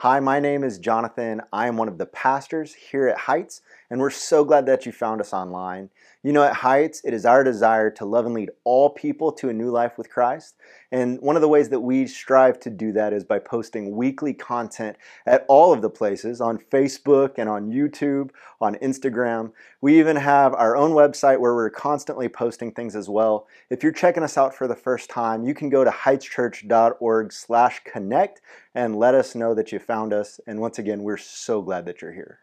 Hi, 0.00 0.18
my 0.18 0.40
name 0.40 0.64
is 0.64 0.78
Jonathan. 0.78 1.42
I 1.52 1.66
am 1.66 1.76
one 1.76 1.86
of 1.86 1.98
the 1.98 2.06
pastors 2.06 2.72
here 2.72 3.06
at 3.06 3.18
Heights, 3.18 3.60
and 3.90 4.00
we're 4.00 4.08
so 4.08 4.46
glad 4.46 4.64
that 4.64 4.86
you 4.86 4.92
found 4.92 5.20
us 5.20 5.34
online. 5.34 5.90
You 6.22 6.34
know, 6.34 6.42
at 6.42 6.56
Heights, 6.56 7.00
it 7.02 7.14
is 7.14 7.24
our 7.24 7.42
desire 7.42 7.90
to 7.92 8.04
love 8.04 8.26
and 8.26 8.34
lead 8.34 8.50
all 8.64 8.90
people 8.90 9.32
to 9.32 9.48
a 9.48 9.54
new 9.54 9.70
life 9.70 9.96
with 9.96 10.10
Christ. 10.10 10.54
And 10.92 11.18
one 11.22 11.34
of 11.34 11.40
the 11.40 11.48
ways 11.48 11.70
that 11.70 11.80
we 11.80 12.06
strive 12.06 12.60
to 12.60 12.68
do 12.68 12.92
that 12.92 13.14
is 13.14 13.24
by 13.24 13.38
posting 13.38 13.96
weekly 13.96 14.34
content 14.34 14.98
at 15.24 15.46
all 15.48 15.72
of 15.72 15.80
the 15.80 15.88
places 15.88 16.42
on 16.42 16.58
Facebook 16.58 17.38
and 17.38 17.48
on 17.48 17.70
YouTube, 17.70 18.32
on 18.60 18.74
Instagram. 18.82 19.52
We 19.80 19.98
even 19.98 20.16
have 20.16 20.52
our 20.52 20.76
own 20.76 20.90
website 20.90 21.40
where 21.40 21.54
we're 21.54 21.70
constantly 21.70 22.28
posting 22.28 22.72
things 22.72 22.94
as 22.94 23.08
well. 23.08 23.46
If 23.70 23.82
you're 23.82 23.90
checking 23.90 24.22
us 24.22 24.36
out 24.36 24.54
for 24.54 24.68
the 24.68 24.76
first 24.76 25.08
time, 25.08 25.44
you 25.44 25.54
can 25.54 25.70
go 25.70 25.84
to 25.84 25.90
heightschurch.org/connect 25.90 28.42
and 28.74 28.96
let 28.96 29.14
us 29.14 29.34
know 29.34 29.54
that 29.54 29.72
you 29.72 29.78
found 29.78 30.12
us. 30.12 30.38
And 30.46 30.60
once 30.60 30.78
again, 30.78 31.02
we're 31.02 31.16
so 31.16 31.62
glad 31.62 31.86
that 31.86 32.02
you're 32.02 32.12
here. 32.12 32.40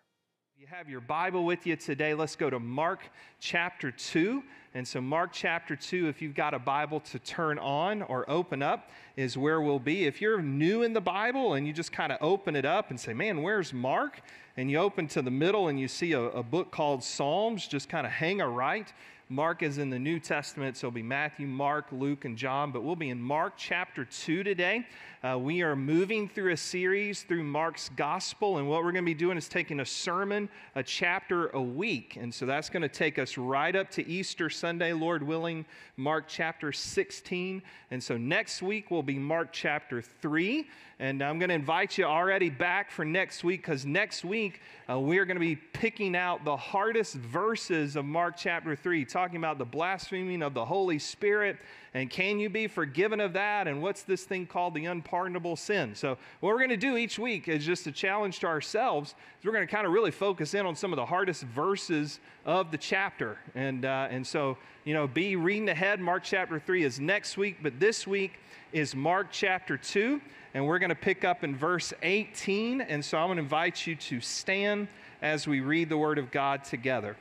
You 0.69 0.75
have 0.75 0.89
your 0.89 0.99
Bible 0.99 1.45
with 1.45 1.65
you 1.65 1.77
today. 1.77 2.13
Let's 2.13 2.35
go 2.35 2.49
to 2.49 2.59
Mark 2.59 2.99
chapter 3.39 3.89
2. 3.89 4.43
And 4.73 4.87
so, 4.87 5.01
Mark 5.01 5.31
chapter 5.33 5.75
2, 5.75 6.07
if 6.07 6.21
you've 6.21 6.35
got 6.35 6.53
a 6.53 6.59
Bible 6.59 6.99
to 6.99 7.19
turn 7.19 7.57
on 7.57 8.01
or 8.03 8.29
open 8.29 8.61
up, 8.61 8.89
is 9.15 9.37
where 9.37 9.61
we'll 9.61 9.79
be. 9.79 10.05
If 10.05 10.21
you're 10.21 10.41
new 10.41 10.83
in 10.83 10.93
the 10.93 11.01
Bible 11.01 11.53
and 11.53 11.65
you 11.65 11.73
just 11.73 11.91
kind 11.91 12.11
of 12.11 12.17
open 12.21 12.55
it 12.55 12.65
up 12.65 12.89
and 12.89 12.99
say, 12.99 13.13
Man, 13.13 13.41
where's 13.41 13.73
Mark? 13.73 14.21
And 14.57 14.69
you 14.71 14.79
open 14.79 15.07
to 15.09 15.21
the 15.21 15.31
middle 15.31 15.67
and 15.67 15.79
you 15.79 15.87
see 15.87 16.13
a, 16.13 16.21
a 16.21 16.43
book 16.43 16.71
called 16.71 17.03
Psalms, 17.03 17.67
just 17.67 17.89
kind 17.89 18.05
of 18.05 18.11
hang 18.11 18.41
a 18.41 18.49
right. 18.49 18.91
Mark 19.29 19.61
is 19.61 19.77
in 19.77 19.89
the 19.89 19.99
New 19.99 20.21
Testament, 20.21 20.77
so 20.77 20.87
it'll 20.87 20.95
be 20.95 21.03
Matthew, 21.03 21.47
Mark, 21.47 21.87
Luke, 21.91 22.23
and 22.23 22.37
John, 22.37 22.71
but 22.71 22.81
we'll 22.81 22.95
be 22.95 23.09
in 23.09 23.21
Mark 23.21 23.55
chapter 23.57 24.05
2 24.05 24.41
today. 24.41 24.87
Uh, 25.21 25.37
we 25.37 25.63
are 25.63 25.75
moving 25.75 26.29
through 26.29 26.53
a 26.53 26.57
series 26.57 27.23
through 27.23 27.43
Mark's 27.43 27.89
gospel, 27.97 28.57
and 28.57 28.69
what 28.69 28.85
we're 28.85 28.93
going 28.93 29.03
to 29.03 29.09
be 29.09 29.13
doing 29.13 29.37
is 29.37 29.49
taking 29.49 29.81
a 29.81 29.85
sermon, 29.85 30.47
a 30.75 30.83
chapter 30.83 31.47
a 31.49 31.61
week. 31.61 32.15
And 32.15 32.33
so 32.33 32.45
that's 32.45 32.69
going 32.69 32.83
to 32.83 32.89
take 32.89 33.19
us 33.19 33.37
right 33.37 33.75
up 33.75 33.91
to 33.91 34.07
Easter 34.07 34.49
Sunday, 34.57 34.93
Lord 34.93 35.21
willing, 35.21 35.65
Mark 35.95 36.25
chapter 36.27 36.71
16. 36.71 37.61
And 37.91 38.03
so 38.03 38.17
next 38.17 38.61
week 38.61 38.89
will 38.89 39.03
be 39.03 39.19
Mark 39.19 39.49
chapter 39.51 40.01
3. 40.01 40.67
And 40.99 41.21
I'm 41.21 41.37
going 41.37 41.49
to 41.49 41.55
invite 41.55 41.97
you 41.97 42.05
already 42.05 42.49
back 42.49 42.89
for 42.89 43.05
next 43.05 43.43
week 43.43 43.61
because 43.61 43.85
next 43.85 44.25
week 44.25 44.61
uh, 44.89 44.99
we're 44.99 45.25
going 45.25 45.35
to 45.35 45.39
be 45.39 45.55
picking 45.55 46.15
out 46.15 46.43
the 46.43 46.57
hardest 46.57 47.13
verses 47.13 47.95
of 47.95 48.03
Mark 48.05 48.35
chapter 48.35 48.75
3, 48.75 49.05
talking 49.05 49.37
about 49.37 49.59
the 49.59 49.65
blaspheming 49.65 50.41
of 50.41 50.55
the 50.55 50.65
Holy 50.65 50.97
Spirit 50.97 51.57
and 51.93 52.09
can 52.09 52.39
you 52.39 52.49
be 52.49 52.67
forgiven 52.67 53.19
of 53.19 53.33
that? 53.33 53.67
And 53.67 53.81
what's 53.81 54.03
this 54.03 54.23
thing 54.23 54.45
called 54.45 54.73
the 54.73 54.85
unpardonable 54.85 55.55
sin? 55.55 55.95
So, 55.95 56.17
what 56.39 56.49
we're 56.49 56.57
going 56.57 56.69
to 56.69 56.77
do 56.77 56.97
each 56.97 57.17
week 57.17 57.47
is 57.47 57.65
just 57.65 57.87
a 57.87 57.91
challenge 57.91 58.39
to 58.39 58.47
ourselves. 58.47 59.15
We're 59.43 59.53
going 59.53 59.65
to 59.65 59.71
kind 59.71 59.87
of 59.87 59.93
really 59.93 60.11
focus 60.11 60.53
in 60.53 60.65
on 60.65 60.75
some 60.75 60.91
of 60.91 60.97
the 60.97 61.05
hardest 61.05 61.43
verses 61.43 62.19
of 62.45 62.71
the 62.71 62.77
chapter. 62.77 63.37
And, 63.55 63.85
uh, 63.85 64.07
and 64.09 64.25
so, 64.25 64.57
you 64.83 64.93
know, 64.93 65.07
be 65.07 65.35
reading 65.35 65.69
ahead. 65.69 65.99
Mark 65.99 66.23
chapter 66.23 66.59
3 66.59 66.83
is 66.83 66.99
next 66.99 67.37
week, 67.37 67.57
but 67.61 67.79
this 67.79 68.05
week 68.05 68.33
is 68.73 68.93
Mark 68.93 69.27
chapter 69.31 69.77
2. 69.77 70.19
And 70.53 70.65
we're 70.65 70.79
going 70.79 70.89
to 70.89 70.95
pick 70.95 71.23
up 71.23 71.43
in 71.43 71.55
verse 71.55 71.93
18. 72.01 72.81
And 72.81 73.03
so, 73.03 73.17
I'm 73.17 73.27
going 73.27 73.37
to 73.37 73.43
invite 73.43 73.87
you 73.87 73.95
to 73.95 74.19
stand 74.19 74.87
as 75.21 75.47
we 75.47 75.61
read 75.61 75.89
the 75.89 75.97
Word 75.97 76.17
of 76.17 76.31
God 76.31 76.63
together. 76.63 77.15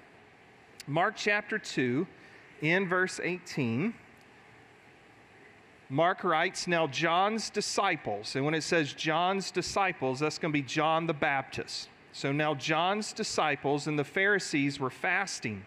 Mark 0.89 1.14
chapter 1.17 1.58
2, 1.58 2.06
in 2.62 2.89
verse 2.89 3.20
18. 3.23 3.95
Mark 5.89 6.25
writes, 6.25 6.67
Now 6.67 6.89
John's 6.89 7.48
disciples, 7.48 8.34
and 8.34 8.45
when 8.45 8.55
it 8.55 8.62
says 8.62 8.92
John's 8.92 9.51
disciples, 9.51 10.19
that's 10.20 10.39
going 10.39 10.53
to 10.53 10.59
be 10.59 10.67
John 10.67 11.06
the 11.06 11.15
Baptist. 11.15 11.89
So 12.12 12.33
now 12.33 12.55
John's 12.55 13.12
disciples 13.12 13.87
and 13.87 13.98
the 13.98 14.05
Pharisees 14.05 14.81
were 14.81 14.91
fasting, 14.91 15.64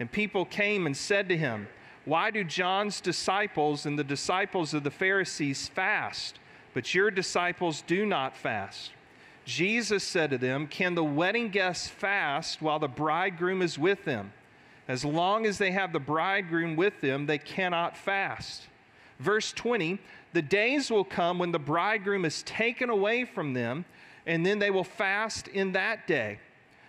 and 0.00 0.10
people 0.10 0.44
came 0.44 0.86
and 0.86 0.96
said 0.96 1.28
to 1.28 1.36
him, 1.36 1.68
Why 2.04 2.30
do 2.30 2.42
John's 2.42 3.00
disciples 3.00 3.86
and 3.86 3.98
the 3.98 4.04
disciples 4.04 4.74
of 4.74 4.82
the 4.82 4.90
Pharisees 4.90 5.68
fast, 5.68 6.40
but 6.74 6.94
your 6.94 7.10
disciples 7.10 7.84
do 7.86 8.04
not 8.04 8.36
fast? 8.36 8.90
Jesus 9.44 10.02
said 10.02 10.30
to 10.30 10.38
them, 10.38 10.66
Can 10.66 10.96
the 10.96 11.04
wedding 11.04 11.50
guests 11.50 11.88
fast 11.88 12.62
while 12.62 12.80
the 12.80 12.88
bridegroom 12.88 13.62
is 13.62 13.78
with 13.78 14.04
them? 14.04 14.32
As 14.88 15.04
long 15.04 15.46
as 15.46 15.58
they 15.58 15.70
have 15.70 15.92
the 15.92 16.00
bridegroom 16.00 16.74
with 16.74 17.00
them, 17.00 17.26
they 17.26 17.38
cannot 17.38 17.96
fast. 17.96 18.62
Verse 19.22 19.52
20 19.52 19.98
The 20.32 20.42
days 20.42 20.90
will 20.90 21.04
come 21.04 21.38
when 21.38 21.52
the 21.52 21.58
bridegroom 21.58 22.24
is 22.24 22.42
taken 22.42 22.90
away 22.90 23.24
from 23.24 23.54
them, 23.54 23.84
and 24.26 24.44
then 24.44 24.58
they 24.58 24.70
will 24.70 24.84
fast 24.84 25.48
in 25.48 25.72
that 25.72 26.06
day. 26.06 26.38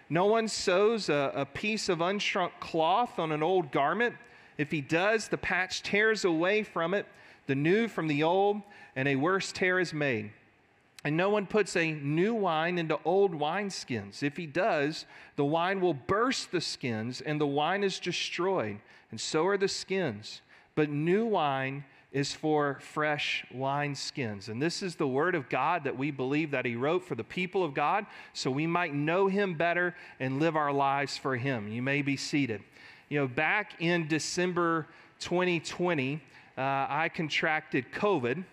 No 0.09 0.25
one 0.25 0.47
sews 0.47 1.09
a, 1.09 1.31
a 1.35 1.45
piece 1.45 1.89
of 1.89 1.99
unshrunk 1.99 2.51
cloth 2.59 3.19
on 3.19 3.31
an 3.31 3.43
old 3.43 3.71
garment. 3.71 4.15
If 4.57 4.71
he 4.71 4.81
does, 4.81 5.27
the 5.27 5.37
patch 5.37 5.83
tears 5.83 6.25
away 6.25 6.63
from 6.63 6.93
it, 6.93 7.05
the 7.47 7.55
new 7.55 7.87
from 7.87 8.07
the 8.07 8.23
old, 8.23 8.61
and 8.95 9.07
a 9.07 9.15
worse 9.15 9.51
tear 9.51 9.79
is 9.79 9.93
made. 9.93 10.31
And 11.03 11.17
no 11.17 11.29
one 11.29 11.45
puts 11.45 11.75
a 11.75 11.91
new 11.91 12.33
wine 12.33 12.77
into 12.77 12.97
old 13.03 13.33
wineskins. 13.33 14.23
If 14.23 14.37
he 14.37 14.45
does, 14.45 15.05
the 15.35 15.45
wine 15.45 15.81
will 15.81 15.93
burst 15.93 16.51
the 16.51 16.61
skins, 16.61 17.21
and 17.21 17.39
the 17.39 17.47
wine 17.47 17.83
is 17.83 17.99
destroyed, 17.99 18.79
and 19.11 19.19
so 19.19 19.45
are 19.45 19.57
the 19.57 19.67
skins. 19.67 20.41
But 20.75 20.89
new 20.89 21.25
wine 21.25 21.83
is 22.13 22.31
for 22.31 22.77
fresh 22.79 23.43
wineskins. 23.53 24.47
And 24.47 24.61
this 24.61 24.83
is 24.83 24.95
the 24.95 25.07
word 25.07 25.33
of 25.33 25.49
God 25.49 25.83
that 25.83 25.97
we 25.97 26.11
believe 26.11 26.51
that 26.51 26.63
he 26.63 26.75
wrote 26.75 27.03
for 27.03 27.15
the 27.15 27.23
people 27.23 27.63
of 27.63 27.73
God 27.73 28.05
so 28.33 28.51
we 28.51 28.67
might 28.67 28.93
know 28.93 29.27
him 29.27 29.55
better 29.55 29.95
and 30.19 30.39
live 30.39 30.55
our 30.55 30.71
lives 30.71 31.17
for 31.17 31.35
him. 31.35 31.67
You 31.67 31.81
may 31.81 32.03
be 32.03 32.15
seated. 32.15 32.61
You 33.09 33.21
know, 33.21 33.27
back 33.27 33.81
in 33.81 34.07
December 34.07 34.87
2020, 35.19 36.21
uh, 36.55 36.61
I 36.61 37.09
contracted 37.13 37.91
COVID. 37.91 38.43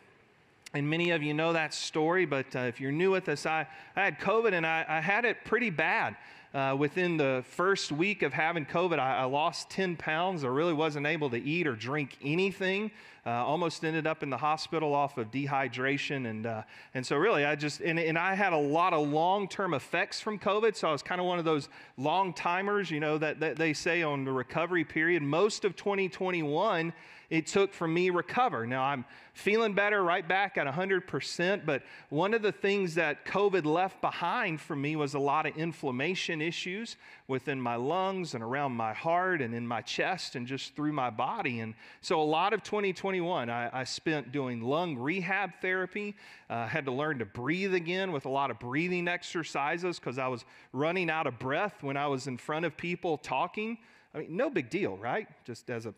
And 0.73 0.89
many 0.89 1.11
of 1.11 1.23
you 1.23 1.35
know 1.35 1.53
that 1.53 1.75
story, 1.75 2.25
but 2.25 2.47
uh, 2.57 2.61
if 2.61 2.81
you're 2.81 2.93
new 2.93 3.11
with 3.11 3.29
us, 3.29 3.45
I, 3.45 3.67
I 3.95 4.05
had 4.05 4.21
COVID 4.21 4.53
and 4.55 4.67
I, 4.67 4.87
I 4.89 5.01
had 5.01 5.25
it 5.25 5.45
pretty 5.45 5.69
bad. 5.69 6.17
Uh, 6.53 6.75
within 6.77 7.17
the 7.17 7.45
first 7.47 7.93
week 7.93 8.23
of 8.23 8.33
having 8.33 8.67
COVID, 8.67 8.99
I, 8.99 9.19
I, 9.19 9.25
lost 9.25 9.71
10 9.71 9.95
pounds. 9.95 10.43
I 10.43 10.49
really 10.49 10.73
wasn't 10.73 11.07
able 11.07 11.31
to 11.31 11.41
eat 11.41 11.65
or 11.69 11.77
drink 11.77 12.19
anything. 12.25 12.91
Uh, 13.27 13.31
almost 13.31 13.85
ended 13.85 14.07
up 14.07 14.23
in 14.23 14.31
the 14.31 14.37
hospital 14.37 14.95
off 14.95 15.19
of 15.19 15.31
dehydration. 15.31 16.29
And, 16.29 16.47
uh, 16.47 16.63
and 16.95 17.05
so, 17.05 17.17
really, 17.17 17.45
I 17.45 17.55
just, 17.55 17.81
and, 17.81 17.99
and 17.99 18.19
I 18.19 18.35
had 18.35 18.53
a 18.53 18.59
lot 18.59 18.93
of 18.93 19.09
long 19.09 19.49
term 19.49 19.75
effects 19.75 20.21
from 20.21 20.39
COVID. 20.39 20.75
So, 20.77 20.89
I 20.89 20.93
was 20.93 21.03
kind 21.03 21.21
of 21.21 21.27
one 21.27 21.39
of 21.39 21.45
those 21.45 21.69
long 21.97 22.33
timers, 22.33 22.91
you 22.91 23.01
know, 23.01 23.19
that, 23.19 23.41
that 23.41 23.57
they 23.57 23.73
say 23.73 24.03
on 24.03 24.25
the 24.25 24.33
recovery 24.33 24.85
period. 24.85 25.23
Most 25.23 25.65
of 25.65 25.77
2021, 25.77 26.93
it 27.31 27.47
took 27.47 27.73
for 27.73 27.87
me 27.87 28.07
to 28.07 28.13
recover. 28.13 28.67
Now 28.67 28.83
I'm 28.83 29.05
feeling 29.35 29.73
better 29.73 30.03
right 30.03 30.27
back 30.27 30.59
at 30.59 30.67
100%, 30.67 31.65
but 31.65 31.83
one 32.09 32.35
of 32.35 32.43
the 32.43 32.51
things 32.51 32.97
that 32.97 33.25
COVID 33.25 33.65
left 33.65 34.01
behind 34.01 34.61
for 34.61 34.75
me 34.75 34.97
was 34.97 35.15
a 35.15 35.19
lot 35.19 35.47
of 35.47 35.57
inflammation 35.57 36.43
issues 36.43 36.97
within 37.29 37.61
my 37.61 37.77
lungs 37.77 38.35
and 38.35 38.43
around 38.43 38.73
my 38.73 38.93
heart 38.93 39.41
and 39.41 39.55
in 39.55 39.67
my 39.67 39.81
chest 39.81 40.35
and 40.35 40.47
just 40.47 40.75
through 40.75 40.93
my 40.93 41.09
body. 41.09 41.61
And 41.61 41.75
so 42.01 42.21
a 42.21 42.25
lot 42.25 42.53
of 42.53 42.65
2021 43.11 43.51
I, 43.51 43.81
I 43.81 43.85
spent 43.85 44.31
doing 44.31 44.61
lung 44.61 44.97
rehab 44.97 45.51
therapy. 45.61 46.15
Uh, 46.49 46.67
had 46.67 46.85
to 46.85 46.93
learn 46.93 47.19
to 47.19 47.25
breathe 47.25 47.75
again 47.75 48.13
with 48.13 48.25
a 48.25 48.29
lot 48.29 48.51
of 48.51 48.59
breathing 48.59 49.09
exercises 49.09 49.99
because 49.99 50.19
I 50.19 50.29
was 50.29 50.45
running 50.73 51.11
out 51.11 51.27
of 51.27 51.39
breath 51.39 51.83
when 51.83 51.97
I 51.97 52.07
was 52.07 52.27
in 52.27 52.37
front 52.37 52.65
of 52.65 52.77
people 52.77 53.19
talking. 53.19 53.79
I 54.15 54.19
mean, 54.21 54.37
no 54.37 54.49
big 54.49 54.71
deal, 54.71 54.97
right? 54.97 55.27
Just 55.45 55.71
as 55.71 55.87
a 55.87 55.95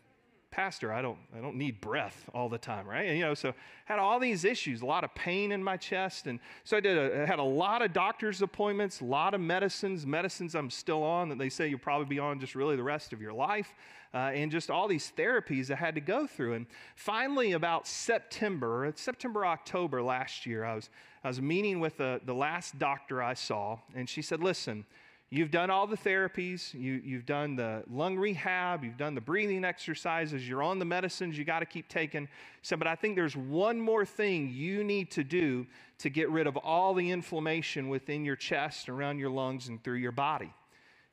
pastor, 0.53 0.93
I 0.93 1.01
don't, 1.01 1.17
I 1.35 1.41
don't 1.41 1.55
need 1.55 1.81
breath 1.81 2.29
all 2.31 2.47
the 2.47 2.59
time, 2.59 2.85
right? 2.85 3.07
And, 3.07 3.17
you 3.17 3.25
know, 3.25 3.33
so 3.33 3.55
had 3.85 3.97
all 3.97 4.19
these 4.19 4.45
issues, 4.45 4.83
a 4.83 4.85
lot 4.85 5.03
of 5.03 5.13
pain 5.15 5.51
in 5.51 5.63
my 5.63 5.77
chest. 5.77 6.27
And 6.27 6.39
so 6.63 6.77
I 6.77 6.79
did 6.79 6.95
a, 6.95 7.25
had 7.25 7.39
a 7.39 7.43
lot 7.43 7.81
of 7.81 7.91
doctor's 7.91 8.43
appointments, 8.43 9.01
a 9.01 9.05
lot 9.05 9.33
of 9.33 9.41
medicines, 9.41 10.05
medicines 10.05 10.53
I'm 10.53 10.69
still 10.69 11.01
on 11.01 11.29
that 11.29 11.39
they 11.39 11.49
say 11.49 11.67
you'll 11.67 11.79
probably 11.79 12.05
be 12.05 12.19
on 12.19 12.39
just 12.39 12.53
really 12.53 12.75
the 12.75 12.83
rest 12.83 13.13
of 13.13 13.21
your 13.21 13.33
life. 13.33 13.73
Uh, 14.13 14.29
and 14.35 14.51
just 14.51 14.69
all 14.69 14.87
these 14.87 15.11
therapies 15.17 15.71
I 15.71 15.75
had 15.75 15.95
to 15.95 16.01
go 16.01 16.27
through. 16.27 16.53
And 16.53 16.67
finally, 16.95 17.53
about 17.53 17.87
September, 17.87 18.93
September, 18.95 19.47
October 19.47 20.03
last 20.03 20.45
year, 20.45 20.63
I 20.63 20.75
was, 20.75 20.91
I 21.23 21.29
was 21.29 21.41
meeting 21.41 21.79
with 21.79 21.97
the, 21.97 22.21
the 22.23 22.35
last 22.35 22.77
doctor 22.77 23.23
I 23.23 23.33
saw, 23.33 23.79
and 23.95 24.07
she 24.07 24.21
said, 24.21 24.43
Listen, 24.43 24.85
You've 25.33 25.49
done 25.49 25.71
all 25.71 25.87
the 25.87 25.97
therapies, 25.97 26.75
you, 26.75 27.01
you've 27.03 27.25
done 27.25 27.55
the 27.55 27.81
lung 27.89 28.19
rehab, 28.19 28.83
you've 28.83 28.97
done 28.97 29.15
the 29.15 29.21
breathing 29.21 29.65
exercises, 29.65 30.47
you're 30.47 30.61
on 30.61 30.77
the 30.77 30.85
medicines 30.85 31.35
you 31.35 31.43
got 31.43 31.61
to 31.61 31.65
keep 31.65 31.89
taking. 31.89 32.27
So, 32.61 32.77
but 32.77 32.85
I 32.85 32.93
think 32.93 33.15
there's 33.15 33.35
one 33.35 33.79
more 33.79 34.05
thing 34.05 34.53
you 34.53 34.83
need 34.83 35.09
to 35.09 35.23
do 35.23 35.65
to 35.97 36.11
get 36.11 36.29
rid 36.29 36.45
of 36.45 36.55
all 36.57 36.93
the 36.93 37.09
inflammation 37.09 37.89
within 37.89 38.23
your 38.23 38.35
chest, 38.35 38.89
around 38.89 39.17
your 39.17 39.31
lungs, 39.31 39.69
and 39.69 39.83
through 39.83 39.95
your 39.95 40.11
body. 40.11 40.53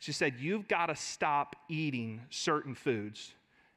She 0.00 0.12
said, 0.12 0.34
You've 0.38 0.68
got 0.68 0.86
to 0.86 0.96
stop 0.96 1.56
eating 1.70 2.20
certain 2.28 2.74
foods 2.74 3.32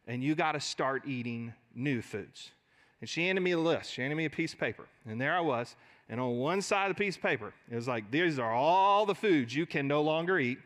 and 0.07 0.21
you 0.21 0.35
got 0.35 0.51
to 0.51 0.59
start 0.59 1.03
eating 1.07 1.53
new 1.73 2.01
foods. 2.01 2.51
And 2.99 3.09
she 3.09 3.27
handed 3.27 3.39
me 3.39 3.51
a 3.51 3.57
list, 3.57 3.93
she 3.93 4.01
handed 4.01 4.17
me 4.17 4.25
a 4.25 4.29
piece 4.29 4.51
of 4.51 4.59
paper. 4.59 4.83
And 5.07 5.21
there 5.21 5.37
I 5.37 5.39
was, 5.39 5.77
And 6.13 6.21
on 6.21 6.37
one 6.37 6.61
side 6.61 6.91
of 6.91 6.95
the 6.95 7.03
piece 7.03 7.15
of 7.15 7.23
paper, 7.23 7.55
it 7.71 7.73
was 7.73 7.87
like, 7.87 8.11
these 8.11 8.37
are 8.37 8.51
all 8.51 9.07
the 9.07 9.15
foods 9.15 9.55
you 9.55 9.65
can 9.65 9.87
no 9.87 10.03
longer 10.03 10.37
eat. 10.37 10.59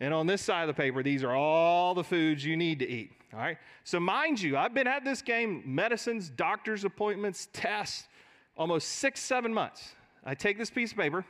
And 0.00 0.14
on 0.14 0.26
this 0.26 0.40
side 0.40 0.62
of 0.62 0.74
the 0.74 0.82
paper, 0.82 1.02
these 1.02 1.22
are 1.22 1.36
all 1.36 1.94
the 1.94 2.02
foods 2.02 2.42
you 2.42 2.56
need 2.56 2.78
to 2.78 2.88
eat. 2.88 3.10
All 3.34 3.38
right. 3.38 3.58
So, 3.84 4.00
mind 4.00 4.40
you, 4.40 4.56
I've 4.56 4.72
been 4.72 4.86
at 4.86 5.04
this 5.04 5.20
game 5.20 5.62
medicines, 5.66 6.30
doctor's 6.30 6.84
appointments, 6.84 7.48
tests, 7.52 8.08
almost 8.56 8.88
six, 8.88 9.20
seven 9.20 9.52
months. 9.52 9.92
I 10.24 10.34
take 10.34 10.56
this 10.56 10.70
piece 10.70 10.92
of 10.92 10.96
paper, 10.96 11.22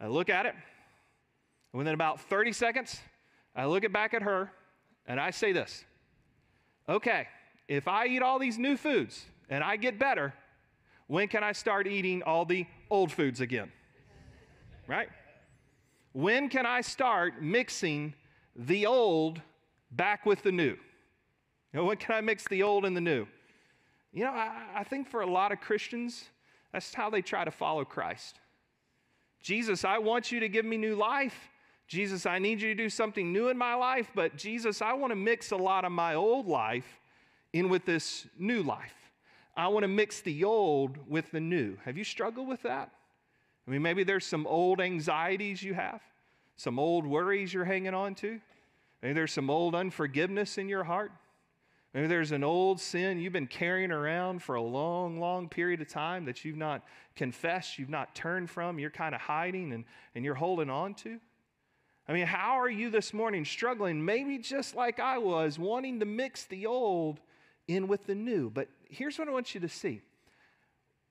I 0.00 0.06
look 0.06 0.30
at 0.30 0.46
it, 0.46 0.54
and 1.72 1.78
within 1.78 1.94
about 1.94 2.20
30 2.20 2.52
seconds, 2.52 3.00
I 3.56 3.64
look 3.64 3.82
it 3.82 3.92
back 3.92 4.14
at 4.14 4.22
her, 4.22 4.52
and 5.08 5.18
I 5.18 5.32
say 5.32 5.50
this 5.50 5.84
Okay, 6.88 7.26
if 7.66 7.88
I 7.88 8.06
eat 8.06 8.22
all 8.22 8.38
these 8.38 8.58
new 8.58 8.76
foods 8.76 9.24
and 9.50 9.64
I 9.64 9.74
get 9.74 9.98
better, 9.98 10.34
when 11.06 11.28
can 11.28 11.44
I 11.44 11.52
start 11.52 11.86
eating 11.86 12.22
all 12.22 12.44
the 12.44 12.66
old 12.90 13.12
foods 13.12 13.40
again? 13.40 13.70
Right? 14.86 15.08
When 16.12 16.48
can 16.48 16.66
I 16.66 16.80
start 16.80 17.42
mixing 17.42 18.14
the 18.56 18.86
old 18.86 19.40
back 19.90 20.24
with 20.26 20.42
the 20.42 20.52
new? 20.52 20.76
You 21.72 21.80
know, 21.80 21.84
when 21.84 21.96
can 21.96 22.14
I 22.14 22.20
mix 22.20 22.46
the 22.48 22.62
old 22.62 22.84
and 22.84 22.96
the 22.96 23.00
new? 23.00 23.26
You 24.12 24.24
know, 24.24 24.30
I, 24.30 24.52
I 24.76 24.84
think 24.84 25.08
for 25.08 25.22
a 25.22 25.26
lot 25.26 25.50
of 25.50 25.60
Christians, 25.60 26.24
that's 26.72 26.94
how 26.94 27.10
they 27.10 27.20
try 27.20 27.44
to 27.44 27.50
follow 27.50 27.84
Christ. 27.84 28.38
Jesus, 29.42 29.84
I 29.84 29.98
want 29.98 30.32
you 30.32 30.40
to 30.40 30.48
give 30.48 30.64
me 30.64 30.76
new 30.76 30.94
life. 30.94 31.50
Jesus, 31.86 32.24
I 32.24 32.38
need 32.38 32.62
you 32.62 32.68
to 32.68 32.74
do 32.74 32.88
something 32.88 33.32
new 33.32 33.48
in 33.48 33.58
my 33.58 33.74
life, 33.74 34.10
but 34.14 34.36
Jesus, 34.36 34.80
I 34.80 34.94
want 34.94 35.10
to 35.10 35.16
mix 35.16 35.50
a 35.50 35.56
lot 35.56 35.84
of 35.84 35.92
my 35.92 36.14
old 36.14 36.46
life 36.46 37.00
in 37.52 37.68
with 37.68 37.84
this 37.84 38.26
new 38.38 38.62
life. 38.62 39.03
I 39.56 39.68
want 39.68 39.84
to 39.84 39.88
mix 39.88 40.20
the 40.20 40.44
old 40.44 40.98
with 41.08 41.30
the 41.30 41.40
new. 41.40 41.76
Have 41.84 41.96
you 41.96 42.04
struggled 42.04 42.48
with 42.48 42.62
that? 42.62 42.90
I 43.66 43.70
mean, 43.70 43.82
maybe 43.82 44.04
there's 44.04 44.26
some 44.26 44.46
old 44.46 44.80
anxieties 44.80 45.62
you 45.62 45.74
have, 45.74 46.00
some 46.56 46.78
old 46.78 47.06
worries 47.06 47.54
you're 47.54 47.64
hanging 47.64 47.94
on 47.94 48.14
to. 48.16 48.40
Maybe 49.02 49.14
there's 49.14 49.32
some 49.32 49.50
old 49.50 49.74
unforgiveness 49.74 50.58
in 50.58 50.68
your 50.68 50.84
heart. 50.84 51.12
Maybe 51.94 52.08
there's 52.08 52.32
an 52.32 52.42
old 52.42 52.80
sin 52.80 53.20
you've 53.20 53.32
been 53.32 53.46
carrying 53.46 53.92
around 53.92 54.42
for 54.42 54.56
a 54.56 54.62
long, 54.62 55.20
long 55.20 55.48
period 55.48 55.80
of 55.80 55.88
time 55.88 56.24
that 56.24 56.44
you've 56.44 56.56
not 56.56 56.82
confessed, 57.14 57.78
you've 57.78 57.88
not 57.88 58.14
turned 58.16 58.50
from, 58.50 58.80
you're 58.80 58.90
kind 58.90 59.14
of 59.14 59.20
hiding 59.20 59.72
and, 59.72 59.84
and 60.16 60.24
you're 60.24 60.34
holding 60.34 60.68
on 60.68 60.94
to. 60.94 61.20
I 62.08 62.12
mean, 62.12 62.26
how 62.26 62.58
are 62.58 62.68
you 62.68 62.90
this 62.90 63.14
morning 63.14 63.44
struggling, 63.44 64.04
maybe 64.04 64.38
just 64.38 64.74
like 64.74 64.98
I 64.98 65.18
was, 65.18 65.58
wanting 65.58 66.00
to 66.00 66.06
mix 66.06 66.44
the 66.44 66.66
old 66.66 67.20
in 67.68 67.86
with 67.86 68.06
the 68.06 68.14
new? 68.14 68.50
But 68.50 68.68
here's 68.94 69.18
what 69.18 69.28
I 69.28 69.32
want 69.32 69.54
you 69.54 69.60
to 69.60 69.68
see 69.68 70.02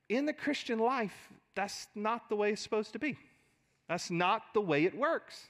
in 0.10 0.26
the 0.26 0.34
Christian 0.34 0.80
life, 0.80 1.30
that's 1.56 1.88
not 1.96 2.30
the 2.30 2.36
way 2.36 2.52
it's 2.52 2.62
supposed 2.62 2.94
to 2.94 3.00
be. 3.00 3.18
That's 3.88 4.10
not 4.10 4.54
the 4.54 4.62
way 4.62 4.86
it 4.86 4.96
works. 4.96 5.50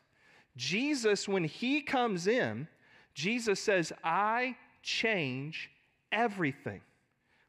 Jesus, 0.56 1.28
when 1.28 1.44
he 1.44 1.82
comes 1.82 2.28
in, 2.28 2.68
Jesus 3.14 3.60
says, 3.60 3.92
I 4.04 4.56
change 4.82 5.72
everything. 6.12 6.82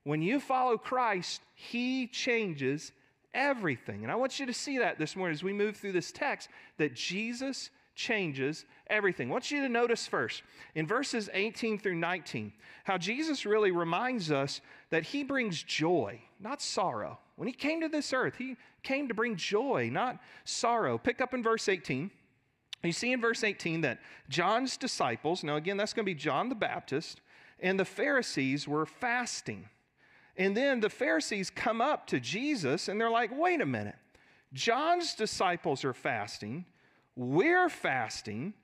When 0.05 0.23
you 0.23 0.41
follow 0.41 0.77
Christ, 0.77 1.41
he 1.55 2.07
changes 2.07 2.93
everything. 3.33 4.03
And 4.03 4.13
I 4.13 4.17
want 4.17 4.39
you 4.39 4.47
to 4.47 4.53
see 4.53 4.79
that 4.79 4.99
this 4.99 5.17
morning 5.17 5.35
as 5.35 5.43
we 5.43 5.53
move 5.53 5.77
through 5.77 5.93
this 5.93 6.13
text 6.13 6.49
that 6.79 6.95
Jesus 6.95 7.71
changes 7.94 8.64
everything. 8.88 9.29
I 9.29 9.32
want 9.32 9.50
you 9.50 9.62
to 9.62 9.69
notice 9.69 10.06
first 10.06 10.43
in 10.75 10.87
verses 10.87 11.31
18 11.32 11.79
through 11.79 11.96
19 11.96 12.52
how 12.85 12.99
Jesus 12.99 13.46
really 13.46 13.70
reminds 13.70 14.31
us 14.31 14.61
that 14.91 15.05
he 15.05 15.25
brings 15.25 15.62
joy, 15.62 16.20
not 16.41 16.61
sorrow. 16.61 17.19
When 17.37 17.49
he 17.49 17.55
came 17.55 17.81
to 17.81 17.88
this 17.88 18.12
earth, 18.12 18.37
he 18.37 18.56
came 18.82 19.08
to 19.08 19.14
bring 19.14 19.37
joy, 19.37 19.88
not 19.91 20.19
sorrow. 20.44 20.99
Pick 20.99 21.20
up 21.20 21.35
in 21.35 21.43
verse 21.43 21.69
18. 21.69 22.11
You 22.82 22.93
see 22.93 23.12
in 23.12 23.20
verse 23.20 23.43
18 23.43 23.81
that 23.81 24.00
John's 24.29 24.76
disciples, 24.76 25.43
now 25.43 25.56
again, 25.56 25.76
that's 25.76 25.94
going 25.94 26.05
to 26.05 26.11
be 26.11 26.14
John 26.14 26.49
the 26.49 26.55
Baptist, 26.55 27.20
and 27.61 27.81
the 27.81 27.85
Pharisees 27.85 28.69
were 28.69 28.85
fasting. 28.87 29.69
And 30.37 30.56
then 30.56 30.81
the 30.81 30.90
Pharisees 30.90 31.49
come 31.49 31.81
up 31.81 32.06
to 32.08 32.20
Jesus 32.20 32.88
and 32.88 33.00
they're 33.00 33.11
like, 33.11 33.31
wait 33.37 33.61
a 33.61 33.67
minute. 33.67 33.97
John's 34.52 35.14
disciples 35.14 35.85
are 35.85 35.93
fasting, 35.93 36.64
we're 37.16 37.69
fasting, 37.69 38.55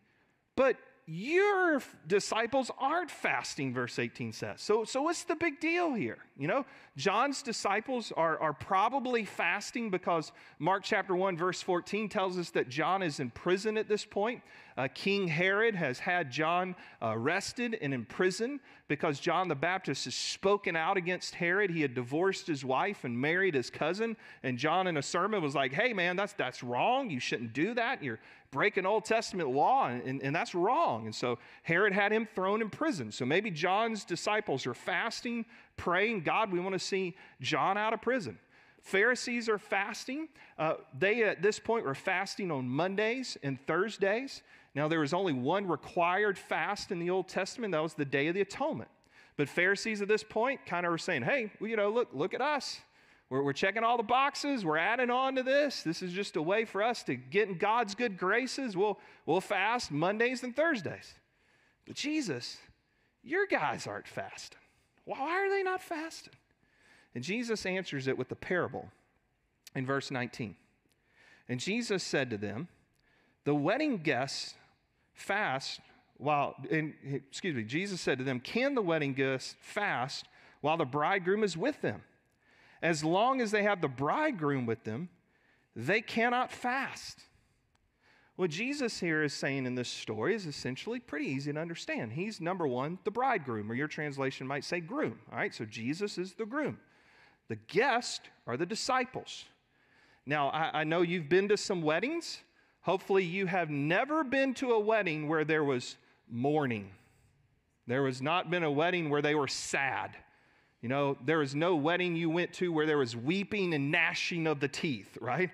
but 0.56 0.76
your 1.12 1.82
disciples 2.06 2.70
aren't 2.79 3.11
fasting, 3.11 3.75
verse 3.75 3.99
18 3.99 4.32
says. 4.32 4.61
So, 4.61 4.85
so 4.85 5.02
what's 5.02 5.25
the 5.25 5.35
big 5.35 5.58
deal 5.58 5.93
here? 5.93 6.19
You 6.38 6.47
know, 6.47 6.67
John's 6.97 7.43
disciples 7.43 8.12
are, 8.17 8.38
are 8.38 8.52
probably 8.52 9.25
fasting 9.25 9.91
because 9.91 10.31
Mark 10.61 10.85
chapter 10.85 11.17
1, 11.17 11.37
verse 11.37 11.61
14 11.62 12.08
tells 12.08 12.38
us 12.38 12.50
that 12.50 12.69
John 12.69 13.02
is 13.02 13.19
in 13.19 13.31
prison 13.31 13.76
at 13.76 13.88
this 13.88 14.05
point. 14.05 14.43
Uh, 14.81 14.88
King 14.94 15.29
Herod 15.29 15.75
has 15.75 15.99
had 15.99 16.31
John 16.31 16.75
arrested 17.03 17.77
and 17.82 17.93
in 17.93 18.06
prison 18.06 18.61
because 18.88 19.21
John 19.21 19.47
the 19.47 19.55
Baptist 19.55 20.06
has 20.06 20.15
spoken 20.15 20.75
out 20.75 20.97
against 20.97 21.35
Herod. 21.35 21.71
He 21.71 21.82
had 21.82 21.94
divorced 21.94 22.47
his 22.47 22.65
wife 22.65 23.05
and 23.05 23.21
married 23.21 23.55
his 23.55 23.69
cousin. 23.69 24.17
And 24.43 24.56
John, 24.56 24.87
in 24.87 24.97
a 24.97 25.03
sermon, 25.03 25.43
was 25.43 25.55
like, 25.55 25.75
hey, 25.75 25.93
man, 25.93 26.17
that's, 26.17 26.32
that's 26.32 26.62
wrong. 26.62 27.11
You 27.11 27.21
shouldn't 27.21 27.53
do 27.53 27.75
that. 27.75 28.03
You're 28.03 28.21
breaking 28.53 28.87
Old 28.87 29.05
Testament 29.05 29.50
law, 29.50 29.88
and, 29.88 30.23
and 30.23 30.35
that's 30.35 30.55
wrong. 30.55 31.05
And 31.05 31.15
so 31.15 31.38
Herod 31.62 31.93
had 31.93 32.11
him 32.11 32.26
thrown 32.35 32.62
in 32.62 32.71
prison. 32.71 33.12
So 33.12 33.26
maybe 33.26 33.50
John's 33.50 34.03
disciples 34.05 34.67
are 34.67 34.73
fasting, 34.73 35.44
praying, 35.76 36.23
God, 36.23 36.50
we 36.50 36.59
want 36.59 36.73
to 36.73 36.79
see 36.79 37.15
John 37.43 37.76
out 37.76 37.93
of 37.93 38.00
prison. 38.00 38.38
Pharisees 38.81 39.47
are 39.50 39.59
fasting. 39.59 40.29
Uh, 40.59 40.75
they, 40.99 41.23
at 41.25 41.43
this 41.43 41.59
point, 41.59 41.85
were 41.85 41.94
fasting 41.94 42.50
on 42.50 42.67
Mondays 42.67 43.37
and 43.43 43.61
Thursdays. 43.67 44.43
Now, 44.75 44.89
there 44.89 45.01
was 45.01 45.13
only 45.13 45.33
one 45.33 45.67
required 45.67 46.39
fast 46.39 46.93
in 46.93 46.99
the 46.99 47.11
Old 47.11 47.29
Testament, 47.29 47.73
that 47.73 47.83
was 47.83 47.95
the 47.95 48.05
Day 48.05 48.29
of 48.29 48.35
the 48.35 48.41
Atonement. 48.41 48.91
But 49.37 49.49
Pharisees 49.49 50.03
at 50.03 50.09
this 50.09 50.23
point 50.23 50.65
kind 50.67 50.87
of 50.87 50.91
were 50.91 50.99
saying, 50.99 51.23
hey, 51.23 51.51
well, 51.61 51.71
you 51.71 51.77
know, 51.77 51.91
look, 51.91 52.09
look 52.13 52.35
at 52.35 52.41
us. 52.41 52.81
We're, 53.31 53.43
we're 53.43 53.53
checking 53.53 53.83
all 53.83 53.97
the 53.97 54.03
boxes. 54.03 54.65
We're 54.65 54.77
adding 54.77 55.11
on 55.11 55.37
to 55.37 55.43
this. 55.43 55.83
This 55.83 56.03
is 56.03 56.13
just 56.13 56.37
a 56.37 56.43
way 56.43 56.65
for 56.65 56.83
us 56.83 57.03
to 57.05 57.15
get 57.15 57.49
in 57.49 57.57
God's 57.57 57.95
good 57.95 58.19
graces. 58.19 58.77
We'll, 58.77 58.99
we'll 59.25 59.41
fast 59.41 59.91
Mondays 59.91 60.43
and 60.43 60.55
Thursdays. 60.55 61.15
But 61.87 61.97
Jesus, 61.97 62.59
your 63.23 63.47
guys 63.47 63.87
aren't 63.87 64.07
fasting. 64.09 64.59
Why 65.05 65.45
are 65.45 65.51
they 65.51 65.63
not 65.63 65.83
fasting? 65.83 66.35
And 67.15 67.25
Jesus 67.25 67.67
answers 67.67 68.07
it 68.07 68.17
with 68.17 68.31
a 68.31 68.37
parable 68.37 68.89
in 69.75 69.87
verse 69.87 70.11
19. 70.11 70.55
And 71.49 71.59
Jesus 71.59 72.03
said 72.03 72.31
to 72.31 72.37
them, 72.37 72.69
The 73.45 73.55
wedding 73.55 73.99
guests 73.99 74.55
fast 75.14 75.81
while, 76.17 76.55
and, 76.71 76.95
excuse 77.05 77.55
me, 77.55 77.62
Jesus 77.62 78.00
said 78.00 78.19
to 78.19 78.25
them, 78.25 78.40
Can 78.40 78.75
the 78.75 78.83
wedding 78.83 79.14
guests 79.14 79.57
fast 79.61 80.26
while 80.61 80.76
the 80.76 80.85
bridegroom 80.85 81.43
is 81.43 81.57
with 81.57 81.81
them? 81.81 82.02
As 82.83 83.02
long 83.05 83.40
as 83.40 83.50
they 83.50 83.62
have 83.62 83.81
the 83.81 83.88
bridegroom 83.88 84.67
with 84.67 84.85
them, 84.85 85.09
they 85.75 86.00
cannot 86.00 86.52
fast. 86.52 87.21
What 88.37 88.50
Jesus 88.50 88.99
here 88.99 89.23
is 89.23 89.35
saying 89.35 89.67
in 89.67 89.75
this 89.75 89.88
story 89.88 90.35
is 90.35 90.47
essentially 90.47 90.99
pretty 90.99 91.26
easy 91.26 91.52
to 91.52 91.61
understand. 91.61 92.12
He's 92.12 92.40
number 92.40 92.67
one, 92.67 92.99
the 93.05 93.11
bridegroom, 93.11 93.71
or 93.71 93.75
your 93.75 93.88
translation 93.88 94.47
might 94.47 94.64
say 94.64 94.81
groom. 94.81 95.19
All 95.31 95.37
right, 95.37 95.55
so 95.55 95.67
Jesus 95.67 96.17
is 96.17 96.33
the 96.33 96.47
groom. 96.47 96.79
The 97.49 97.57
guests 97.57 98.29
are 98.47 98.57
the 98.57 98.64
disciples. 98.64 99.45
Now, 100.25 100.49
I, 100.49 100.81
I 100.81 100.85
know 100.85 101.02
you've 101.02 101.29
been 101.29 101.49
to 101.49 101.57
some 101.57 101.83
weddings. 101.83 102.40
Hopefully, 102.83 103.25
you 103.25 103.47
have 103.47 103.71
never 103.71 104.25
been 104.25 104.55
to 104.55 104.73
a 104.73 104.81
wedding 104.81 105.29
where 105.29 105.45
there 105.45 105.65
was 105.65 105.97
mourning. 106.29 106.91
There 107.87 108.07
has 108.07 108.23
not 108.23 108.51
been 108.51 108.63
a 108.63 108.71
wedding 108.71 109.11
where 109.11 109.23
they 109.23 109.35
were 109.35 109.49
sad. 109.49 110.17
You 110.81 110.89
know, 110.89 111.19
there 111.25 111.43
is 111.43 111.55
no 111.55 111.77
wedding 111.77 112.17
you 112.17 112.31
went 112.31 112.53
to 112.55 112.73
where 112.73 112.87
there 112.87 112.99
was 112.99 113.15
weeping 113.15 113.75
and 113.75 113.91
gnashing 113.91 114.47
of 114.47 114.61
the 114.61 114.69
teeth, 114.69 115.19
right? 115.21 115.51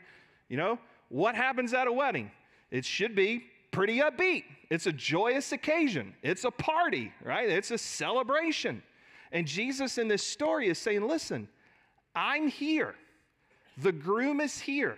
You 0.48 0.56
know, 0.56 0.78
what 1.08 1.34
happens 1.34 1.74
at 1.74 1.88
a 1.88 1.92
wedding? 1.92 2.30
It 2.70 2.84
should 2.84 3.14
be 3.14 3.44
pretty 3.72 3.98
upbeat. 3.98 4.44
It's 4.70 4.86
a 4.86 4.92
joyous 4.92 5.52
occasion, 5.52 6.14
it's 6.22 6.44
a 6.44 6.50
party, 6.50 7.12
right? 7.22 7.48
It's 7.48 7.70
a 7.70 7.78
celebration. 7.78 8.82
And 9.32 9.46
Jesus 9.46 9.98
in 9.98 10.08
this 10.08 10.22
story 10.22 10.68
is 10.68 10.78
saying, 10.78 11.06
listen, 11.06 11.48
I'm 12.14 12.48
here. 12.48 12.94
The 13.78 13.92
groom 13.92 14.40
is 14.40 14.58
here. 14.58 14.96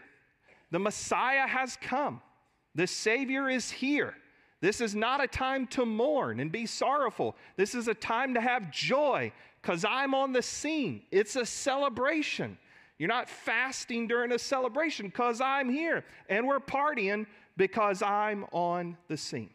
The 0.71 0.79
Messiah 0.79 1.47
has 1.47 1.77
come. 1.81 2.21
The 2.75 2.87
Savior 2.87 3.49
is 3.49 3.71
here. 3.71 4.15
This 4.61 4.81
is 4.81 4.95
not 4.95 5.23
a 5.23 5.27
time 5.27 5.67
to 5.69 5.87
mourn 5.87 6.41
and 6.41 6.51
be 6.51 6.67
sorrowful. 6.67 7.37
This 7.57 7.75
is 7.75 7.89
a 7.89 7.95
time 7.95 8.35
to 8.35 8.41
have 8.41 8.71
joy 8.71 9.33
because 9.63 9.85
I'm 9.85 10.15
on 10.15 10.33
the 10.33 10.43
scene. 10.43 11.03
It's 11.11 11.37
a 11.37 11.47
celebration. 11.47 12.59
You're 12.99 13.09
not 13.09 13.29
fasting 13.29 14.09
during 14.09 14.33
a 14.33 14.39
celebration 14.39 15.07
because 15.07 15.41
I'm 15.41 15.71
here. 15.71 16.05
And 16.29 16.47
we're 16.47 16.59
partying 16.59 17.27
because 17.57 18.03
I'm 18.03 18.45
on 18.53 18.97
the 19.07 19.17
scene. 19.17 19.51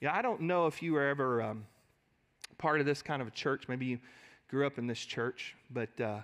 Yeah, 0.00 0.14
I 0.14 0.20
don't 0.20 0.42
know 0.42 0.66
if 0.66 0.82
you 0.82 0.92
were 0.92 1.08
ever 1.08 1.42
um, 1.42 1.64
part 2.58 2.80
of 2.80 2.86
this 2.86 3.00
kind 3.00 3.22
of 3.22 3.28
a 3.28 3.32
church. 3.32 3.66
Maybe 3.66 3.86
you 3.86 3.98
grew 4.48 4.66
up 4.66 4.76
in 4.76 4.86
this 4.86 5.00
church, 5.00 5.56
but 5.70 5.98
uh, 6.00 6.20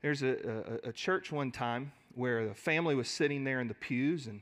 There's 0.00 0.22
a, 0.22 0.78
a, 0.84 0.88
a 0.90 0.92
church 0.92 1.32
one 1.32 1.50
time 1.50 1.90
where 2.14 2.46
the 2.46 2.54
family 2.54 2.94
was 2.94 3.08
sitting 3.08 3.44
there 3.44 3.60
in 3.60 3.68
the 3.68 3.74
pews 3.74 4.26
and 4.26 4.40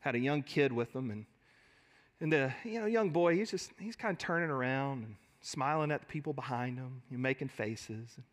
had 0.00 0.14
a 0.14 0.18
young 0.18 0.42
kid 0.42 0.72
with 0.72 0.92
them. 0.92 1.10
And, 1.10 1.26
and 2.20 2.32
the 2.32 2.52
you 2.64 2.80
know, 2.80 2.86
young 2.86 3.10
boy, 3.10 3.36
he's 3.36 3.50
just, 3.50 3.72
he's 3.78 3.96
kind 3.96 4.12
of 4.12 4.18
turning 4.18 4.50
around 4.50 5.04
and 5.04 5.16
smiling 5.40 5.90
at 5.90 6.00
the 6.00 6.06
people 6.06 6.32
behind 6.32 6.78
him, 6.78 7.02
you 7.10 7.16
know, 7.16 7.22
making 7.22 7.48
faces. 7.48 8.10
And, 8.16 8.24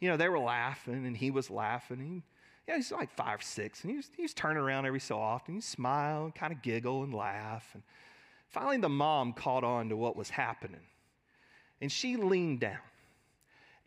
you 0.00 0.08
know, 0.08 0.16
they 0.16 0.28
were 0.28 0.38
laughing 0.38 1.06
and 1.06 1.16
he 1.16 1.30
was 1.30 1.50
laughing. 1.50 2.00
He, 2.00 2.22
yeah, 2.66 2.76
he's 2.76 2.92
like 2.92 3.10
five, 3.16 3.42
six, 3.42 3.82
and 3.82 3.90
he 3.90 3.96
was, 3.96 4.10
he 4.14 4.22
was 4.22 4.34
turning 4.34 4.62
around 4.62 4.84
every 4.84 5.00
so 5.00 5.18
often. 5.18 5.54
He'd 5.54 5.64
smile 5.64 6.24
and 6.24 6.34
kind 6.34 6.52
of 6.52 6.60
giggle 6.60 7.02
and 7.02 7.14
laugh. 7.14 7.70
And 7.72 7.82
finally, 8.48 8.76
the 8.76 8.90
mom 8.90 9.32
caught 9.32 9.64
on 9.64 9.88
to 9.88 9.96
what 9.96 10.16
was 10.16 10.28
happening. 10.28 10.80
And 11.80 11.90
she 11.90 12.16
leaned 12.16 12.60
down 12.60 12.78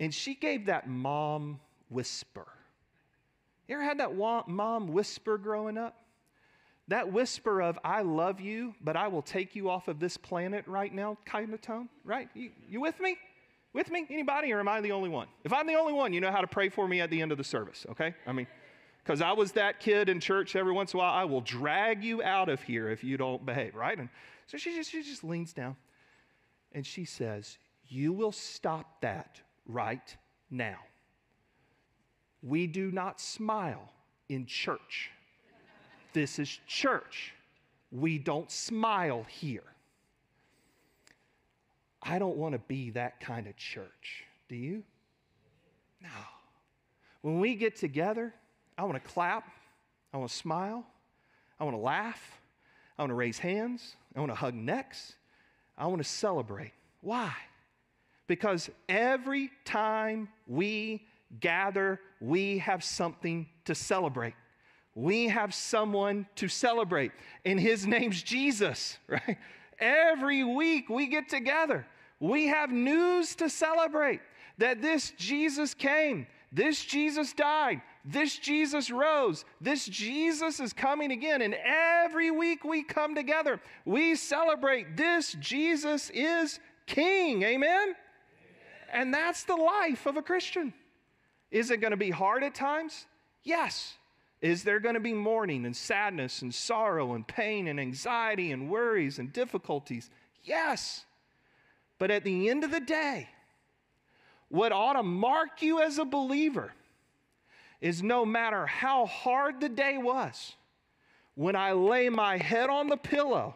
and 0.02 0.12
she 0.12 0.34
gave 0.34 0.66
that 0.66 0.90
mom 0.90 1.60
whisper. 1.90 2.48
You 3.72 3.78
ever 3.78 3.86
had 3.86 4.02
that 4.02 4.18
mom 4.50 4.88
whisper 4.88 5.38
growing 5.38 5.78
up? 5.78 5.96
That 6.90 7.14
whisper 7.14 7.62
of, 7.62 7.80
I 7.86 8.02
love 8.02 8.42
you, 8.42 8.76
but 8.82 8.98
I 8.98 9.08
will 9.08 9.22
take 9.22 9.56
you 9.56 9.70
off 9.70 9.88
of 9.88 9.98
this 9.98 10.18
planet 10.18 10.68
right 10.68 10.94
now 10.94 11.18
kind 11.24 11.54
of 11.54 11.62
tone, 11.62 11.88
right? 12.04 12.28
You, 12.34 12.52
you 12.68 12.82
with 12.82 13.00
me? 13.00 13.16
With 13.72 13.90
me? 13.90 14.06
Anybody, 14.10 14.52
or 14.52 14.60
am 14.60 14.68
I 14.68 14.82
the 14.82 14.92
only 14.92 15.08
one? 15.08 15.28
If 15.46 15.54
I'm 15.54 15.68
the 15.68 15.76
only 15.76 15.94
one, 15.94 16.12
you 16.12 16.20
know 16.20 16.32
how 16.32 16.42
to 16.42 16.48
pray 16.48 16.68
for 16.68 16.86
me 16.86 17.00
at 17.00 17.10
the 17.10 17.22
end 17.22 17.32
of 17.32 17.38
the 17.38 17.46
service, 17.46 17.86
okay? 17.92 18.14
I 18.28 18.34
mean, 18.34 18.46
because 19.06 19.22
I 19.22 19.32
was 19.32 19.54
that 19.54 19.80
kid 19.80 20.10
in 20.10 20.20
church 20.20 20.58
every 20.58 20.74
once 20.74 20.94
in 20.94 21.00
a 21.00 21.04
while, 21.04 21.14
I 21.14 21.24
will 21.24 21.40
drag 21.40 22.04
you 22.04 22.22
out 22.22 22.50
of 22.50 22.62
here 22.62 22.90
if 22.90 23.06
you 23.06 23.16
don't 23.16 23.46
behave, 23.46 23.74
right? 23.74 23.98
And 23.98 24.10
so 24.48 24.58
she 24.58 24.76
just, 24.76 24.92
she 24.92 25.02
just 25.02 25.24
leans 25.24 25.54
down 25.54 25.78
and 26.74 26.86
she 26.86 27.06
says, 27.06 27.58
You 27.88 28.12
will 28.12 28.34
stop 28.34 29.00
that 29.00 29.40
right 29.66 30.18
now. 30.50 30.80
We 32.44 32.68
do 32.68 32.92
not 32.92 33.20
smile 33.20 33.90
in 34.30 34.46
church. 34.46 35.12
This 36.14 36.40
is 36.40 36.60
church. 36.68 37.34
We 37.92 38.18
don't 38.18 38.50
smile 38.50 39.26
here. 39.30 39.64
I 42.02 42.18
don't 42.20 42.38
want 42.38 42.54
to 42.54 42.60
be 42.60 42.90
that 42.92 43.20
kind 43.20 43.48
of 43.48 43.56
church. 43.56 44.24
Do 44.50 44.56
you? 44.56 44.84
No. 46.02 46.10
When 47.22 47.40
we 47.40 47.56
get 47.56 47.76
together, 47.76 48.34
I 48.78 48.84
want 48.84 48.96
to 48.96 49.10
clap. 49.12 49.48
I 50.14 50.18
want 50.18 50.32
to 50.32 50.36
smile. 50.36 50.86
I 51.60 51.64
want 51.64 51.76
to 51.76 51.82
laugh. 51.82 52.42
I 52.98 53.04
want 53.04 53.12
to 53.12 53.16
raise 53.16 53.38
hands. 53.38 53.96
I 54.16 54.20
want 54.20 54.32
to 54.32 54.36
hug 54.36 54.56
necks. 54.56 55.16
I 55.78 55.86
want 55.88 56.02
to 56.02 56.08
celebrate. 56.08 56.74
Why? 57.02 57.34
Because 58.28 58.70
every 58.90 59.52
time 59.64 60.30
we 60.48 61.06
gather, 61.40 62.00
we 62.20 62.60
have 62.60 62.84
something 62.84 63.48
to 63.66 63.76
celebrate. 63.76 64.34
We 64.94 65.30
have 65.30 65.54
someone 65.54 66.28
to 66.36 66.48
celebrate, 66.48 67.12
and 67.46 67.60
his 67.60 67.88
name's 67.88 68.22
Jesus, 68.22 68.98
right? 69.08 69.38
Every 69.80 70.44
week 70.44 70.90
we 70.90 71.08
get 71.08 71.30
together. 71.30 71.88
We 72.20 72.48
have 72.48 72.72
news 72.72 73.36
to 73.36 73.50
celebrate 73.50 74.20
that 74.58 74.82
this 74.82 75.12
Jesus 75.18 75.74
came, 75.74 76.28
this 76.52 76.84
Jesus 76.84 77.34
died, 77.34 77.82
this 78.06 78.38
Jesus 78.38 78.92
rose, 78.92 79.46
this 79.60 79.86
Jesus 79.86 80.60
is 80.60 80.74
coming 80.74 81.12
again. 81.12 81.42
And 81.42 81.56
every 81.56 82.30
week 82.30 82.64
we 82.64 82.84
come 82.84 83.16
together, 83.16 83.60
we 83.86 84.16
celebrate 84.16 84.98
this 84.98 85.36
Jesus 85.40 86.12
is 86.14 86.60
King. 86.86 87.44
Amen? 87.44 87.64
Amen. 87.64 87.96
And 88.92 89.14
that's 89.14 89.44
the 89.46 89.56
life 89.56 90.06
of 90.06 90.18
a 90.18 90.22
Christian. 90.22 90.74
Is 91.52 91.70
it 91.70 91.78
going 91.78 91.92
to 91.92 91.98
be 91.98 92.10
hard 92.10 92.44
at 92.44 92.56
times? 92.56 93.06
Yes. 93.44 93.96
Is 94.42 94.64
there 94.64 94.80
going 94.80 94.96
to 94.96 95.02
be 95.02 95.14
mourning 95.14 95.66
and 95.66 95.76
sadness 95.76 96.42
and 96.42 96.54
sorrow 96.54 97.14
and 97.14 97.28
pain 97.28 97.68
and 97.68 97.80
anxiety 97.80 98.52
and 98.52 98.70
worries 98.70 99.20
and 99.20 99.32
difficulties? 99.32 100.10
Yes. 100.44 101.06
But 102.00 102.10
at 102.10 102.24
the 102.24 102.50
end 102.50 102.64
of 102.64 102.72
the 102.72 102.80
day, 102.80 103.30
what 104.50 104.72
ought 104.72 104.94
to 104.94 105.04
mark 105.04 105.62
you 105.62 105.82
as 105.82 106.00
a 106.00 106.06
believer 106.06 106.74
is 107.80 108.02
no 108.02 108.26
matter 108.26 108.66
how 108.66 109.06
hard 109.06 109.60
the 109.60 109.70
day 109.70 109.98
was, 109.98 110.56
when 111.36 111.56
I 111.56 111.74
lay 111.74 112.10
my 112.10 112.38
head 112.38 112.70
on 112.70 112.88
the 112.88 112.98
pillow, 112.98 113.56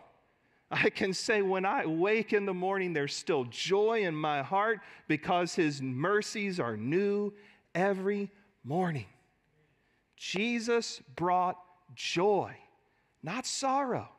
I 0.72 0.90
can 0.90 1.14
say 1.14 1.42
when 1.42 1.66
I 1.66 1.86
wake 1.86 2.34
in 2.34 2.46
the 2.46 2.54
morning, 2.54 2.94
there's 2.94 3.16
still 3.16 3.44
joy 3.46 4.04
in 4.04 4.16
my 4.16 4.42
heart 4.42 4.80
because 5.08 5.56
His 5.56 5.82
mercies 5.82 6.60
are 6.60 6.78
new 6.78 7.34
every 7.76 8.32
morning. 8.64 9.06
Jesus 10.18 11.02
brought 11.16 11.58
joy, 11.94 12.56
not 13.22 13.46
sorrow. 13.46 14.10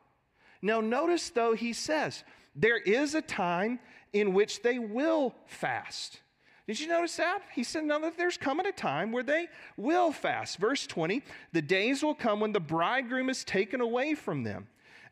Now, 0.61 0.79
notice 0.79 1.29
though, 1.29 1.53
he 1.53 1.73
says, 1.73 2.23
there 2.55 2.77
is 2.77 3.13
a 3.13 3.21
time 3.21 3.79
in 4.13 4.33
which 4.33 4.61
they 4.61 4.79
will 4.79 5.35
fast. 5.45 6.21
Did 6.65 6.79
you 6.79 6.87
notice 6.87 7.15
that? 7.15 7.39
He 7.53 7.63
said, 7.63 7.85
Now 7.85 7.99
that 7.99 8.17
there's 8.17 8.35
coming 8.35 8.65
a 8.65 8.73
time 8.73 9.13
where 9.13 9.23
they 9.23 9.47
will 9.77 10.11
fast. 10.11 10.57
Verse 10.57 10.85
20, 10.85 11.23
the 11.53 11.61
days 11.61 12.03
will 12.03 12.15
come 12.15 12.41
when 12.41 12.51
the 12.51 12.59
bridegroom 12.59 13.29
is 13.29 13.45
taken 13.45 13.79
away 13.79 14.15
from 14.15 14.43
them, 14.43 14.67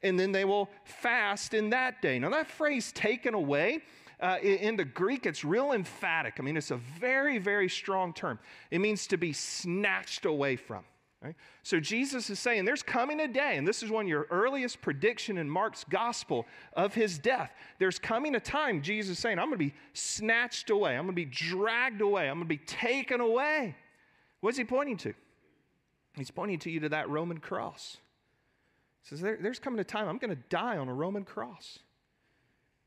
and 0.05 0.19
then 0.19 0.31
they 0.31 0.45
will 0.45 0.69
fast 0.83 1.53
in 1.53 1.71
that 1.71 2.01
day. 2.01 2.19
Now, 2.19 2.29
that 2.29 2.47
phrase, 2.47 2.91
taken 2.91 3.33
away, 3.33 3.81
uh, 4.19 4.37
in 4.41 4.77
the 4.77 4.85
Greek, 4.85 5.25
it's 5.25 5.43
real 5.43 5.73
emphatic. 5.73 6.35
I 6.39 6.43
mean, 6.43 6.55
it's 6.55 6.71
a 6.71 6.77
very, 6.77 7.37
very 7.37 7.67
strong 7.67 8.13
term. 8.13 8.39
It 8.71 8.79
means 8.79 9.07
to 9.07 9.17
be 9.17 9.33
snatched 9.33 10.25
away 10.25 10.55
from. 10.55 10.85
Right? 11.21 11.35
So 11.63 11.79
Jesus 11.79 12.29
is 12.29 12.39
saying 12.39 12.65
there's 12.65 12.83
coming 12.83 13.19
a 13.19 13.27
day, 13.27 13.57
and 13.57 13.67
this 13.67 13.81
is 13.81 13.89
one 13.89 14.05
of 14.05 14.09
your 14.09 14.27
earliest 14.29 14.79
prediction 14.81 15.39
in 15.39 15.49
Mark's 15.49 15.83
gospel 15.83 16.45
of 16.73 16.93
his 16.93 17.17
death. 17.17 17.51
There's 17.79 17.97
coming 17.97 18.35
a 18.35 18.39
time, 18.39 18.83
Jesus 18.83 19.17
is 19.17 19.19
saying, 19.19 19.39
I'm 19.39 19.47
going 19.47 19.57
to 19.59 19.65
be 19.65 19.73
snatched 19.93 20.69
away. 20.69 20.91
I'm 20.91 21.05
going 21.05 21.15
to 21.15 21.25
be 21.25 21.25
dragged 21.25 22.01
away. 22.01 22.29
I'm 22.29 22.37
going 22.37 22.47
to 22.47 22.49
be 22.49 22.57
taken 22.57 23.21
away. 23.21 23.75
What's 24.41 24.57
he 24.57 24.65
pointing 24.65 24.97
to? 24.97 25.13
He's 26.15 26.31
pointing 26.31 26.59
to 26.59 26.69
you 26.69 26.79
to 26.81 26.89
that 26.89 27.09
Roman 27.09 27.39
cross. 27.39 27.97
Says, 29.05 29.21
there, 29.21 29.37
There's 29.39 29.59
coming 29.59 29.79
a 29.79 29.83
time 29.83 30.07
I'm 30.07 30.17
going 30.17 30.35
to 30.35 30.43
die 30.49 30.77
on 30.77 30.89
a 30.89 30.93
Roman 30.93 31.23
cross. 31.23 31.79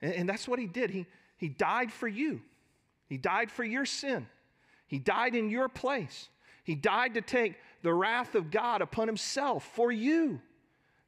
And, 0.02 0.12
and 0.12 0.28
that's 0.28 0.46
what 0.46 0.58
he 0.58 0.66
did. 0.66 0.90
He, 0.90 1.06
he 1.36 1.48
died 1.48 1.92
for 1.92 2.08
you, 2.08 2.40
he 3.08 3.16
died 3.16 3.50
for 3.50 3.64
your 3.64 3.86
sin, 3.86 4.26
he 4.86 4.98
died 4.98 5.34
in 5.34 5.50
your 5.50 5.68
place. 5.68 6.28
He 6.64 6.74
died 6.74 7.14
to 7.14 7.22
take 7.22 7.54
the 7.80 7.94
wrath 7.94 8.34
of 8.34 8.50
God 8.50 8.82
upon 8.82 9.08
himself 9.08 9.64
for 9.74 9.90
you. 9.90 10.38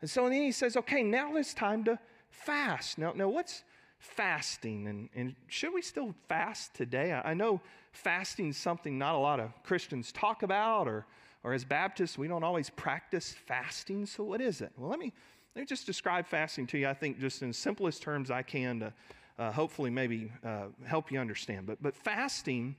And 0.00 0.08
so 0.08 0.24
then 0.30 0.40
he 0.40 0.52
says, 0.52 0.74
okay, 0.74 1.02
now 1.02 1.36
it's 1.36 1.52
time 1.52 1.84
to 1.84 1.98
fast. 2.30 2.96
Now, 2.96 3.12
now 3.12 3.28
what's 3.28 3.62
fasting? 3.98 4.88
And, 4.88 5.10
and 5.14 5.36
should 5.48 5.74
we 5.74 5.82
still 5.82 6.14
fast 6.30 6.72
today? 6.72 7.12
I, 7.12 7.32
I 7.32 7.34
know 7.34 7.60
fasting 7.92 8.48
is 8.48 8.56
something 8.56 8.96
not 8.96 9.14
a 9.14 9.18
lot 9.18 9.38
of 9.38 9.50
Christians 9.62 10.12
talk 10.12 10.42
about, 10.42 10.88
or, 10.88 11.04
or 11.42 11.52
as 11.52 11.64
Baptists, 11.64 12.18
we 12.18 12.28
don't 12.28 12.44
always 12.44 12.70
practice 12.70 13.34
fasting. 13.46 14.06
So 14.06 14.24
what 14.24 14.40
is 14.40 14.60
it? 14.60 14.72
Well, 14.76 14.90
let 14.90 14.98
me, 14.98 15.12
let 15.54 15.62
me 15.62 15.66
just 15.66 15.86
describe 15.86 16.26
fasting 16.26 16.66
to 16.68 16.78
you, 16.78 16.88
I 16.88 16.94
think, 16.94 17.18
just 17.18 17.42
in 17.42 17.52
simplest 17.52 18.02
terms 18.02 18.30
I 18.30 18.42
can 18.42 18.80
to 18.80 18.92
uh, 19.38 19.50
hopefully 19.50 19.90
maybe 19.90 20.30
uh, 20.44 20.66
help 20.84 21.10
you 21.10 21.18
understand. 21.18 21.66
But, 21.66 21.82
but 21.82 21.96
fasting 21.96 22.76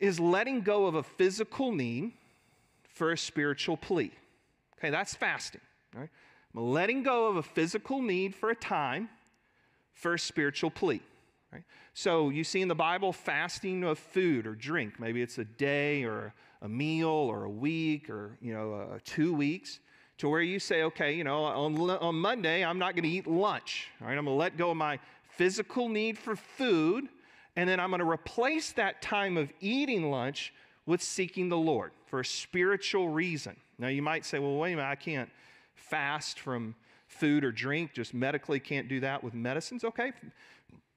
is 0.00 0.20
letting 0.20 0.60
go 0.60 0.86
of 0.86 0.94
a 0.94 1.02
physical 1.02 1.72
need 1.72 2.12
for 2.88 3.12
a 3.12 3.18
spiritual 3.18 3.76
plea. 3.76 4.12
Okay, 4.78 4.90
that's 4.90 5.14
fasting. 5.14 5.60
Right? 5.94 6.08
I'm 6.54 6.70
letting 6.70 7.02
go 7.02 7.26
of 7.26 7.36
a 7.36 7.42
physical 7.42 8.00
need 8.00 8.34
for 8.34 8.50
a 8.50 8.54
time 8.54 9.08
for 9.92 10.14
a 10.14 10.18
spiritual 10.18 10.70
plea. 10.70 11.00
Right? 11.52 11.64
So 11.94 12.30
you 12.30 12.44
see 12.44 12.62
in 12.62 12.68
the 12.68 12.74
Bible 12.74 13.12
fasting 13.12 13.82
of 13.84 13.98
food 13.98 14.46
or 14.46 14.54
drink. 14.54 15.00
Maybe 15.00 15.20
it's 15.20 15.38
a 15.38 15.44
day 15.44 16.04
or 16.04 16.32
a 16.62 16.68
meal 16.68 17.08
or 17.08 17.44
a 17.44 17.50
week 17.50 18.08
or 18.08 18.38
you 18.40 18.54
know 18.54 18.74
uh, 18.74 18.98
two 19.04 19.34
weeks 19.34 19.80
to 20.18 20.28
where 20.28 20.40
you 20.40 20.60
say, 20.60 20.84
okay, 20.84 21.14
you 21.14 21.24
know, 21.24 21.42
on, 21.44 21.78
on 21.78 22.14
Monday 22.14 22.64
I'm 22.64 22.78
not 22.78 22.94
going 22.94 23.02
to 23.04 23.08
eat 23.08 23.26
lunch. 23.26 23.88
All 24.00 24.06
right, 24.06 24.16
I'm 24.16 24.24
going 24.24 24.36
to 24.36 24.40
let 24.40 24.56
go 24.56 24.70
of 24.70 24.76
my 24.76 24.98
physical 25.36 25.88
need 25.88 26.16
for 26.16 26.36
food 26.36 27.08
and 27.56 27.68
then 27.68 27.80
I'm 27.80 27.90
going 27.90 28.00
to 28.00 28.08
replace 28.08 28.72
that 28.72 29.02
time 29.02 29.36
of 29.36 29.52
eating 29.60 30.10
lunch 30.10 30.54
with 30.86 31.02
seeking 31.02 31.48
the 31.48 31.56
Lord 31.56 31.92
for 32.06 32.20
a 32.20 32.24
spiritual 32.24 33.08
reason. 33.08 33.56
Now, 33.78 33.88
you 33.88 34.02
might 34.02 34.24
say, 34.24 34.38
well, 34.38 34.56
wait 34.56 34.72
a 34.72 34.76
minute, 34.76 34.88
I 34.88 34.94
can't 34.94 35.28
fast 35.74 36.38
from 36.38 36.74
food 37.08 37.44
or 37.44 37.52
drink, 37.52 37.92
just 37.92 38.14
medically 38.14 38.58
can't 38.58 38.88
do 38.88 39.00
that 39.00 39.22
with 39.22 39.34
medicines. 39.34 39.84
Okay, 39.84 40.12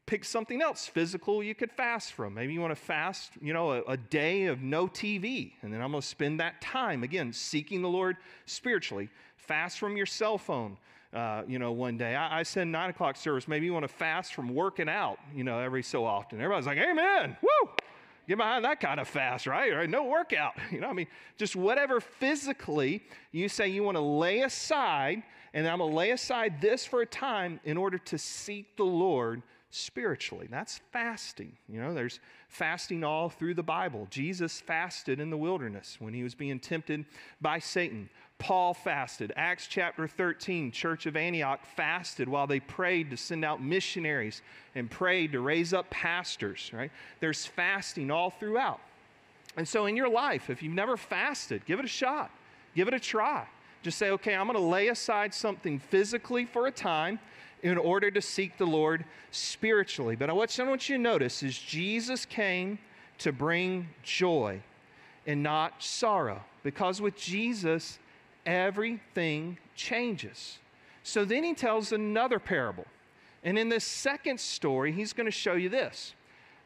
pick 0.05 0.24
something 0.24 0.62
else 0.62 0.88
physical 0.88 1.41
you 1.41 1.55
could 1.55 1.71
fast 1.71 2.13
from. 2.13 2.33
Maybe 2.33 2.53
you 2.53 2.62
want 2.62 2.71
to 2.71 2.81
fast, 2.81 3.31
you 3.41 3.53
know, 3.53 3.71
a, 3.71 3.81
a 3.83 3.97
day 3.97 4.45
of 4.45 4.62
no 4.62 4.88
TV, 4.88 5.53
and 5.62 5.74
then 5.74 5.81
I'm 5.81 5.91
going 5.91 6.01
to 6.01 6.07
spend 6.07 6.39
that 6.39 6.62
time, 6.62 7.03
again, 7.03 7.33
seeking 7.33 7.81
the 7.81 7.89
Lord 7.89 8.17
spiritually. 8.45 9.09
Fast 9.38 9.79
from 9.79 9.97
your 9.97 10.05
cell 10.05 10.38
phone 10.38 10.77
uh, 11.15 11.43
you 11.47 11.59
know, 11.59 11.71
one 11.71 11.97
day. 11.97 12.13
I, 12.13 12.39
I 12.39 12.43
said 12.43 12.67
nine 12.67 12.89
o'clock 12.89 13.15
service, 13.15 13.47
maybe 13.47 13.65
you 13.65 13.74
want 13.74 13.83
to 13.83 13.93
fast 13.93 14.33
from 14.33 14.53
working 14.53 14.89
out, 14.89 15.17
you 15.33 15.43
know, 15.43 15.59
every 15.59 15.81
so 15.81 16.03
often. 16.03 16.39
Everybody's 16.39 16.67
like, 16.67 16.77
Amen, 16.77 17.38
woo! 17.41 17.69
get 18.27 18.38
behind 18.38 18.65
that 18.65 18.79
kind 18.79 19.00
of 19.00 19.07
fast, 19.07 19.47
right? 19.47 19.71
Or 19.71 19.88
no 19.88 20.03
workout. 20.03 20.53
You 20.71 20.81
know, 20.81 20.89
I 20.89 20.93
mean, 20.93 21.07
just 21.38 21.55
whatever 21.55 22.01
physically 22.01 23.03
you 23.31 23.47
say 23.47 23.69
you 23.69 23.83
want 23.83 23.95
to 23.95 24.01
lay 24.01 24.41
aside, 24.41 25.24
and 25.53 25.65
I'm 25.65 25.77
going 25.77 25.91
to 25.91 25.95
lay 25.95 26.12
aside 26.12 26.59
this 26.59 26.85
for 26.85 27.01
a 27.01 27.05
time 27.05 27.62
in 27.63 27.77
order 27.77 27.97
to 27.97 28.17
seek 28.17 28.75
the 28.75 28.83
Lord 28.83 29.41
spiritually. 29.75 30.48
That's 30.50 30.79
fasting. 30.91 31.51
You 31.67 31.82
know, 31.82 31.94
there's 31.94 32.20
fasting 32.48 33.03
all 33.03 33.29
through 33.29 33.55
the 33.55 33.63
Bible. 33.63 34.08
Jesus 34.10 34.62
fasted 34.62 35.20
in 35.20 35.29
the 35.29 35.38
wilderness 35.38 35.98
when 36.00 36.13
he 36.13 36.24
was 36.24 36.34
being 36.34 36.60
tempted 36.60 37.05
by 37.41 37.60
Satan. 37.60 38.10
Paul 38.38 38.74
fasted. 38.74 39.34
Acts 39.36 39.67
chapter 39.67 40.08
13, 40.08 40.72
Church 40.72 41.05
of 41.05 41.15
Antioch 41.15 41.65
fasted 41.75 42.27
while 42.27 42.48
they 42.48 42.60
prayed 42.60 43.10
to 43.12 43.17
send 43.17 43.46
out 43.46 43.62
missionaries 43.62 44.41
and 44.75 44.89
prayed 44.89 45.32
to 45.34 45.39
raise 45.39 45.74
up 45.74 45.89
pastors, 45.89 46.72
right? 46.74 46.91
There's 47.20 47.46
fasting 47.46 48.12
all 48.12 48.29
throughout. 48.29 48.79
And 49.58 49.67
so 49.67 49.86
in 49.86 49.96
your 49.96 50.10
life, 50.10 50.50
if 50.50 50.62
you've 50.62 50.74
never 50.74 50.98
fasted, 50.98 51.65
give 51.65 51.79
it 51.79 51.86
a 51.86 51.89
shot. 51.89 52.29
Give 52.75 52.88
it 52.88 52.94
a 52.94 53.00
try. 53.00 53.48
Just 53.84 53.98
say, 53.98 54.10
okay, 54.10 54.36
I'm 54.36 54.48
going 54.48 54.58
to 54.58 54.65
lay 54.65 54.88
aside 54.88 55.34
something 55.34 55.79
physically 55.79 56.46
for 56.46 56.67
a 56.67 56.72
time 56.72 57.20
in 57.65 57.79
order 57.79 58.12
to 58.12 58.22
seek 58.22 58.57
the 58.60 58.65
Lord 58.65 59.03
spiritually. 59.31 60.15
But 60.15 60.34
what 60.36 60.60
I 60.60 60.63
want 60.63 60.88
you 60.88 60.98
to 60.98 61.01
notice 61.01 61.41
is 61.41 61.57
Jesus 61.57 62.24
came 62.24 62.77
to 63.17 63.31
bring 63.31 63.88
joy 64.03 64.62
and 65.25 65.41
not 65.41 65.81
sorrow. 65.81 66.43
Because 66.62 67.01
with 67.01 67.17
Jesus, 67.17 67.98
everything 68.45 69.57
changes. 69.75 70.60
So 71.01 71.25
then 71.25 71.43
he 71.43 71.55
tells 71.55 71.91
another 71.91 72.38
parable. 72.38 72.86
And 73.43 73.57
in 73.57 73.69
this 73.69 73.84
second 73.84 74.39
story, 74.39 74.91
he's 74.91 75.13
going 75.13 75.25
to 75.25 75.31
show 75.31 75.53
you 75.53 75.69
this 75.69 76.13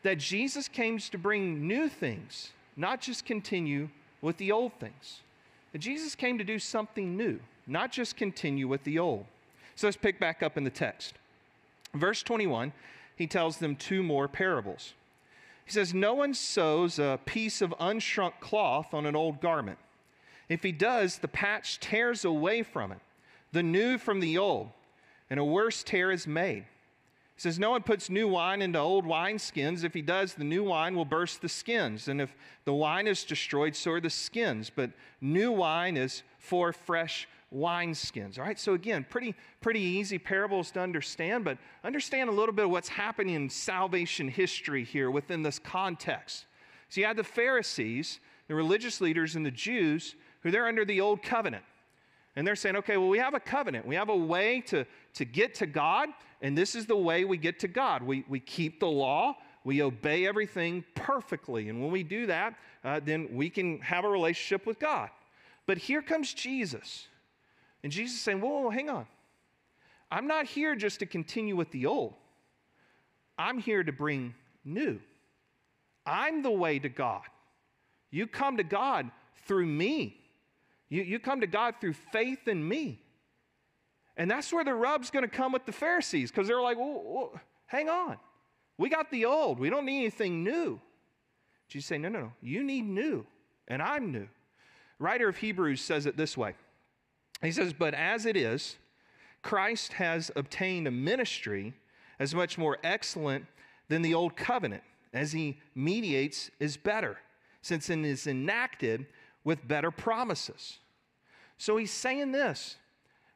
that 0.04 0.18
Jesus 0.18 0.68
came 0.68 0.98
to 0.98 1.18
bring 1.18 1.68
new 1.68 1.90
things, 1.90 2.52
not 2.78 3.02
just 3.02 3.26
continue 3.26 3.90
with 4.22 4.38
the 4.38 4.52
old 4.52 4.74
things. 4.80 5.22
Jesus 5.78 6.16
came 6.16 6.38
to 6.38 6.44
do 6.44 6.58
something 6.58 7.16
new, 7.16 7.40
not 7.68 7.92
just 7.92 8.16
continue 8.16 8.68
with 8.68 8.84
the 8.84 8.98
old. 8.98 9.26
So 9.80 9.88
let's 9.88 9.96
pick 9.96 10.20
back 10.20 10.44
up 10.44 10.58
in 10.58 10.66
the 10.66 10.70
text. 10.70 11.14
Verse 11.94 12.22
21, 12.22 12.74
he 13.16 13.28
tells 13.28 13.60
them 13.60 13.78
two 13.78 14.04
more 14.04 14.28
parables. 14.28 14.94
He 15.64 15.72
says, 15.72 15.94
No 15.94 16.14
one 16.16 16.34
sews 16.34 17.00
a 17.00 17.18
piece 17.24 17.62
of 17.62 17.74
unshrunk 17.80 18.42
cloth 18.42 18.94
on 18.94 19.06
an 19.06 19.16
old 19.16 19.40
garment. 19.40 19.78
If 20.50 20.64
he 20.64 20.74
does, 20.74 21.20
the 21.20 21.30
patch 21.30 21.80
tears 21.80 22.26
away 22.26 22.62
from 22.62 22.92
it, 22.92 23.00
the 23.54 23.64
new 23.64 23.98
from 23.98 24.20
the 24.20 24.38
old, 24.38 24.68
and 25.30 25.40
a 25.40 25.46
worse 25.46 25.82
tear 25.82 26.12
is 26.12 26.28
made. 26.28 26.66
He 27.36 27.42
says, 27.42 27.58
No 27.58 27.70
one 27.70 27.84
puts 27.84 28.10
new 28.10 28.28
wine 28.28 28.62
into 28.62 28.80
old 28.80 29.06
wineskins. 29.06 29.86
If 29.86 29.94
he 29.94 30.02
does, 30.02 30.34
the 30.34 30.44
new 30.44 30.66
wine 30.66 30.94
will 30.94 31.06
burst 31.06 31.42
the 31.42 31.48
skins. 31.48 32.10
And 32.10 32.20
if 32.20 32.36
the 32.66 32.74
wine 32.74 33.08
is 33.08 33.24
destroyed, 33.24 33.78
so 33.78 33.92
are 33.92 34.02
the 34.02 34.10
skins. 34.10 34.70
But 34.70 34.92
new 35.22 35.54
wine 35.54 35.96
is 35.96 36.24
for 36.38 36.74
fresh 36.74 37.30
wineskins. 37.54 38.38
All 38.38 38.46
right, 38.46 38.60
so 38.60 38.74
again, 38.74 39.06
pretty, 39.10 39.36
pretty 39.62 39.80
easy 39.80 40.18
parables 40.18 40.72
to 40.72 40.80
understand, 40.80 41.44
but 41.44 41.58
understand 41.84 42.30
a 42.30 42.34
little 42.34 42.54
bit 42.54 42.66
of 42.66 42.72
what's 42.72 42.90
happening 42.90 43.36
in 43.36 43.50
salvation 43.50 44.28
history 44.28 44.84
here 44.84 45.10
within 45.10 45.42
this 45.42 45.60
context. 45.60 46.46
So 46.90 47.02
you 47.02 47.08
had 47.08 47.18
the 47.18 47.24
Pharisees, 47.24 48.20
the 48.48 48.56
religious 48.56 49.02
leaders, 49.02 49.36
and 49.36 49.46
the 49.46 49.52
Jews 49.52 50.16
who 50.42 50.52
they're 50.52 50.68
under 50.68 50.86
the 50.86 51.02
old 51.02 51.22
covenant. 51.22 51.64
And 52.36 52.48
they're 52.48 52.56
saying, 52.56 52.78
okay, 52.78 52.98
well, 52.98 53.10
we 53.10 53.18
have 53.18 53.34
a 53.34 53.40
covenant. 53.40 53.86
We 53.86 53.96
have 53.96 54.10
a 54.10 54.16
way 54.16 54.62
to, 54.68 54.86
to 55.16 55.26
get 55.26 55.56
to 55.56 55.66
God, 55.66 56.10
and 56.42 56.58
this 56.58 56.76
is 56.76 56.86
the 56.86 56.96
way 56.96 57.26
we 57.26 57.38
get 57.38 57.60
to 57.60 57.68
God. 57.68 58.02
We, 58.02 58.24
we 58.30 58.40
keep 58.40 58.80
the 58.80 58.88
law, 58.88 59.36
we 59.66 59.82
obey 59.82 60.26
everything 60.26 60.86
perfectly. 60.96 61.68
And 61.68 61.82
when 61.82 61.92
we 61.92 62.02
do 62.02 62.28
that, 62.28 62.56
uh, 62.84 63.02
then 63.04 63.28
we 63.34 63.50
can 63.50 63.80
have 63.82 64.06
a 64.06 64.10
relationship 64.10 64.66
with 64.66 64.80
God. 64.80 65.10
But 65.66 65.78
here 65.78 66.02
comes 66.02 66.34
Jesus. 66.34 67.09
And 67.84 67.92
Jesus 67.92 68.18
is 68.18 68.22
saying, 68.22 68.42
whoa, 68.42 68.62
whoa, 68.62 68.70
hang 68.70 68.90
on. 68.90 69.08
I'm 70.12 70.28
not 70.28 70.46
here 70.46 70.76
just 70.76 71.00
to 71.00 71.06
continue 71.06 71.56
with 71.56 71.72
the 71.72 71.86
old, 71.86 72.14
I'm 73.38 73.60
here 73.60 73.84
to 73.84 73.92
bring 73.92 74.34
new. 74.66 75.00
I'm 76.06 76.42
the 76.42 76.52
way 76.52 76.80
to 76.80 76.90
God. 76.90 77.22
You 78.10 78.26
come 78.26 78.58
to 78.58 78.64
God 78.64 79.12
through 79.46 79.68
me. 79.68 80.20
You, 80.90 81.04
you 81.04 81.20
come 81.20 81.42
to 81.42 81.48
God 81.48 81.76
through 81.80 81.94
faith 81.94 82.48
in 82.48 82.68
me. 82.68 83.00
And 84.18 84.30
that's 84.30 84.52
where 84.52 84.64
the 84.64 84.74
rub's 84.74 85.12
going 85.12 85.24
to 85.24 85.30
come 85.30 85.52
with 85.52 85.66
the 85.66 85.72
Pharisees 85.72 86.32
because 86.32 86.48
they're 86.48 86.62
like, 86.62 86.78
well, 86.78 87.04
well, 87.06 87.42
hang 87.68 87.90
on. 87.90 88.18
We 88.78 88.90
got 88.90 89.12
the 89.12 89.26
old. 89.26 89.60
We 89.60 89.70
don't 89.70 89.86
need 89.86 90.00
anything 90.00 90.44
new. 90.44 90.82
Jesus 91.68 91.88
say, 91.88 91.98
no, 92.00 92.10
no, 92.10 92.22
no. 92.22 92.32
You 92.42 92.64
need 92.64 92.88
new, 92.88 93.26
and 93.68 93.82
I'm 93.82 94.12
new. 94.12 94.28
Writer 94.98 95.30
of 95.30 95.38
Hebrews 95.38 95.82
says 95.82 96.06
it 96.06 96.18
this 96.18 96.36
way. 96.36 96.56
He 97.42 97.52
says, 97.52 97.74
But 97.74 97.94
as 97.94 98.26
it 98.26 98.36
is, 98.36 98.78
Christ 99.42 99.94
has 99.94 100.32
obtained 100.36 100.88
a 100.88 100.92
ministry 100.92 101.74
as 102.20 102.36
much 102.36 102.58
more 102.58 102.78
excellent 102.84 103.46
than 103.88 104.02
the 104.02 104.14
old 104.14 104.36
covenant, 104.36 104.84
as 105.14 105.32
he 105.32 105.58
mediates 105.74 106.52
is 106.60 106.78
better, 106.78 107.18
since 107.62 107.90
it 107.90 108.00
is 108.00 108.28
enacted 108.28 109.06
with 109.44 109.68
better 109.68 109.92
promises. 109.92 110.80
So 111.58 111.78
he's 111.78 111.92
saying 111.92 112.32
this 112.32 112.76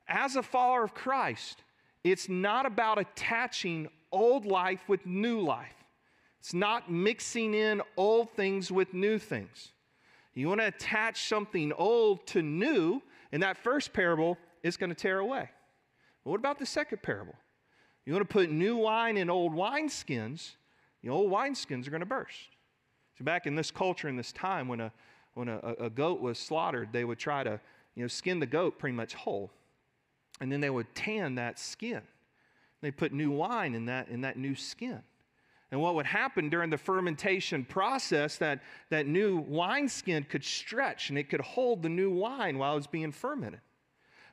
as 0.08 0.36
a 0.36 0.44
follower 0.44 0.84
of 0.84 0.94
Christ, 0.94 1.63
it's 2.04 2.28
not 2.28 2.66
about 2.66 3.00
attaching 3.00 3.88
old 4.12 4.46
life 4.46 4.82
with 4.88 5.06
new 5.06 5.39
life. 5.39 5.74
It's 6.39 6.54
not 6.54 6.92
mixing 6.92 7.54
in 7.54 7.82
old 7.96 8.32
things 8.32 8.70
with 8.70 8.94
new 8.94 9.18
things. 9.18 9.72
You 10.34 10.50
want 10.50 10.62
to 10.62 10.68
attach 10.68 11.28
something 11.28 11.72
old 11.72 12.28
to 12.28 12.42
new, 12.42 13.02
in 13.34 13.41
that 13.41 13.58
first 13.58 13.91
parable, 13.91 14.38
it's 14.62 14.78
going 14.78 14.91
to 14.91 14.96
tear 14.96 15.17
away. 15.17 15.50
But 16.24 16.30
what 16.30 16.39
about 16.39 16.60
the 16.60 16.67
second 16.67 17.02
parable? 17.02 17.34
You 18.06 18.13
want 18.13 18.30
to 18.30 18.32
put 18.32 18.52
new 18.52 18.78
wine 18.78 19.17
in 19.17 19.30
old 19.30 19.54
wineskins, 19.54 20.52
the 21.02 21.10
old 21.10 21.32
wineskins 21.32 21.88
are 21.88 21.89
going 21.89 22.02
to 22.02 22.06
burst. 22.06 22.38
So, 23.17 23.26
back 23.26 23.48
in 23.48 23.56
this 23.56 23.72
culture, 23.72 24.08
in 24.08 24.15
this 24.15 24.32
time, 24.32 24.67
when 24.67 24.80
a, 24.80 24.91
when 25.34 25.50
a, 25.50 25.58
a 25.80 25.89
goat 25.89 26.22
was 26.22 26.38
slaughtered, 26.38 26.89
they 26.93 27.04
would 27.04 27.17
try 27.17 27.43
to 27.43 27.60
you 27.96 28.04
know, 28.04 28.08
skin 28.08 28.39
the 28.39 28.46
goat 28.46 28.78
pretty 28.78 28.96
much 28.96 29.15
whole. 29.15 29.52
And 30.39 30.52
then 30.52 30.62
they 30.62 30.69
would 30.69 30.93
tan 30.93 31.36
that 31.36 31.58
skin. 31.58 32.02
They 32.82 32.91
put 32.91 33.13
new 33.13 33.32
wine 33.32 33.74
in 33.74 33.86
that, 33.86 34.10
in 34.10 34.22
that 34.22 34.38
new 34.38 34.56
skin. 34.56 35.02
And 35.73 35.81
what 35.81 35.95
would 35.95 36.05
happen 36.05 36.49
during 36.49 36.69
the 36.69 36.77
fermentation 36.77 37.65
process, 37.65 38.38
that, 38.38 38.62
that 38.91 39.07
new 39.07 39.39
wineskin 39.39 40.23
could 40.29 40.43
stretch 40.43 41.09
and 41.09 41.17
it 41.17 41.29
could 41.29 41.41
hold 41.41 41.81
the 41.81 41.89
new 41.89 42.12
wine 42.12 42.59
while 42.59 42.73
it 42.73 42.75
was 42.75 42.86
being 42.86 43.12
fermented. 43.12 43.59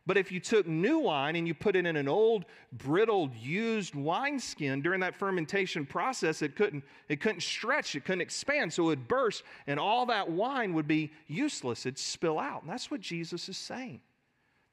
But 0.05 0.19
if 0.19 0.31
you 0.31 0.39
took 0.39 0.67
new 0.67 0.99
wine 0.99 1.37
and 1.37 1.49
you 1.49 1.55
put 1.55 1.77
it 1.77 1.87
in 1.87 1.97
an 1.97 2.09
old, 2.09 2.45
brittle, 2.73 3.31
used 3.41 3.95
wineskin 3.95 4.83
during 4.83 5.01
that 5.01 5.15
fermentation 5.15 5.87
process, 5.87 6.43
it 6.43 6.57
couldn't, 6.57 6.85
it 7.09 7.23
couldn't 7.23 7.41
stretch, 7.41 7.97
it 7.97 8.05
couldn't 8.05 8.21
expand, 8.21 8.71
so 8.71 8.83
it 8.83 8.87
would 8.89 9.09
burst, 9.09 9.43
and 9.67 9.81
all 9.81 10.05
that 10.05 10.31
wine 10.31 10.75
would 10.75 10.87
be 10.87 11.11
useless. 11.27 11.87
It'd 11.87 11.99
spill 11.99 12.39
out. 12.39 12.65
And 12.65 12.71
that's 12.71 12.91
what 12.91 13.01
Jesus 13.01 13.49
is 13.49 13.57
saying. 13.57 14.03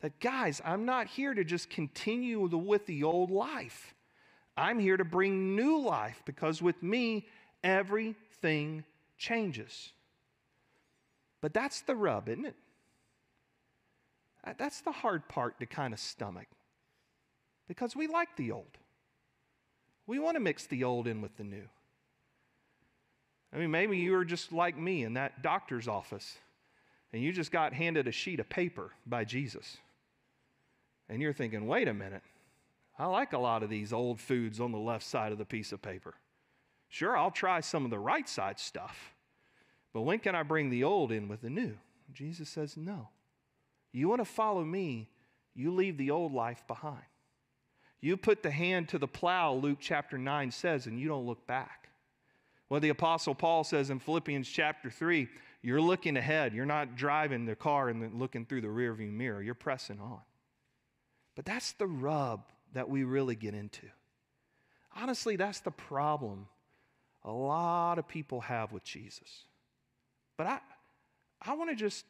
That, 0.02 0.20
guys, 0.20 0.62
I'm 0.66 0.84
not 0.84 1.08
here 1.08 1.34
to 1.34 1.46
just 1.46 1.70
continue 1.70 2.50
the, 2.50 2.58
with 2.58 2.86
the 2.88 3.06
old 3.06 3.32
life. 3.32 3.94
I'm 4.58 4.80
here 4.80 4.98
to 4.98 5.06
bring 5.06 5.56
new 5.56 5.80
life 5.80 6.22
because 6.26 6.62
with 6.62 6.82
me, 6.82 7.28
everything 7.64 8.84
changes. 9.18 9.92
But 11.42 11.54
that's 11.54 11.82
the 11.82 11.96
rub, 11.96 12.28
isn't 12.28 12.46
it? 12.46 12.56
Uh, 14.44 14.54
that's 14.58 14.82
the 14.82 14.92
hard 14.92 15.28
part 15.28 15.60
to 15.60 15.66
kind 15.66 15.94
of 15.94 16.00
stomach 16.00 16.48
because 17.68 17.96
we 17.96 18.08
like 18.08 18.36
the 18.38 18.52
old. 18.52 18.78
We 20.08 20.20
want 20.20 20.36
to 20.36 20.40
mix 20.40 20.66
the 20.66 20.84
old 20.84 21.06
in 21.08 21.22
with 21.22 21.36
the 21.38 21.44
new. 21.44 21.68
I 23.54 23.58
mean, 23.58 23.72
maybe 23.72 23.98
you 23.98 24.16
are 24.16 24.26
just 24.26 24.52
like 24.52 24.78
me 24.78 25.04
in 25.04 25.14
that 25.14 25.42
doctor's 25.42 25.88
office 25.88 26.38
and 27.14 27.22
you 27.22 27.32
just 27.32 27.52
got 27.52 27.74
handed 27.74 28.08
a 28.08 28.12
sheet 28.12 28.40
of 28.40 28.50
paper 28.50 28.92
by 29.06 29.24
Jesus. 29.24 29.78
And 31.10 31.22
you're 31.22 31.34
thinking, 31.34 31.68
wait 31.68 31.88
a 31.88 31.94
minute, 31.94 32.24
I 33.00 33.06
like 33.06 33.34
a 33.34 33.38
lot 33.38 33.64
of 33.64 33.70
these 33.70 33.94
old 33.94 34.20
foods 34.20 34.60
on 34.60 34.72
the 34.72 34.78
left 34.78 35.06
side 35.06 35.32
of 35.32 35.38
the 35.38 35.46
piece 35.46 35.72
of 35.72 35.82
paper. 35.82 36.16
Sure, 36.90 37.18
I'll 37.18 37.32
try 37.32 37.60
some 37.60 37.86
of 37.86 37.92
the 37.92 38.00
right 38.00 38.28
side 38.28 38.60
stuff, 38.60 39.14
but 39.94 40.02
when 40.02 40.20
can 40.20 40.36
I 40.36 40.44
bring 40.44 40.70
the 40.70 40.84
old 40.84 41.12
in 41.12 41.28
with 41.28 41.42
the 41.42 41.50
new? 41.50 41.78
Jesus 42.14 42.50
says, 42.50 42.78
no. 42.78 43.10
You 43.92 44.10
want 44.10 44.22
to 44.22 44.26
follow 44.26 44.64
me, 44.64 45.10
you 45.54 45.72
leave 45.72 45.98
the 45.98 46.12
old 46.12 46.34
life 46.34 46.64
behind. 46.68 47.04
You 48.00 48.16
put 48.16 48.44
the 48.44 48.52
hand 48.52 48.90
to 48.90 48.98
the 48.98 49.08
plow, 49.08 49.54
Luke 49.54 49.80
chapter 49.82 50.18
9 50.18 50.52
says, 50.52 50.86
and 50.86 51.00
you 51.00 51.08
don't 51.08 51.26
look 51.26 51.46
back. 51.48 51.90
Well, 52.70 52.80
the 52.80 52.90
Apostle 52.90 53.34
Paul 53.34 53.64
says 53.64 53.90
in 53.90 54.00
Philippians 54.00 54.48
chapter 54.48 54.90
3, 54.90 55.28
you're 55.62 55.82
looking 55.82 56.18
ahead. 56.18 56.54
You're 56.54 56.66
not 56.66 56.96
driving 56.96 57.46
the 57.46 57.56
car 57.56 57.90
and 57.90 58.20
looking 58.20 58.46
through 58.46 58.62
the 58.62 58.68
rearview 58.68 59.12
mirror. 59.12 59.42
You're 59.42 59.56
pressing 59.56 60.00
on. 60.00 60.20
But 61.36 61.46
that's 61.46 61.72
the 61.74 61.88
rub 61.88 62.44
that 62.78 62.90
we 62.90 63.04
really 63.04 63.36
get 63.36 63.54
into. 63.54 63.86
Honestly, 64.96 65.36
that's 65.36 65.60
the 65.60 65.72
problem 65.72 66.48
a 67.24 67.32
lot 67.32 68.00
of 68.00 68.08
people 68.08 68.42
have 68.42 68.72
with 68.72 68.84
Jesus. 68.84 69.44
But 70.38 70.48
I, 70.48 70.60
I 71.42 71.54
want 71.56 71.70
to 71.72 71.76
just 71.76 72.06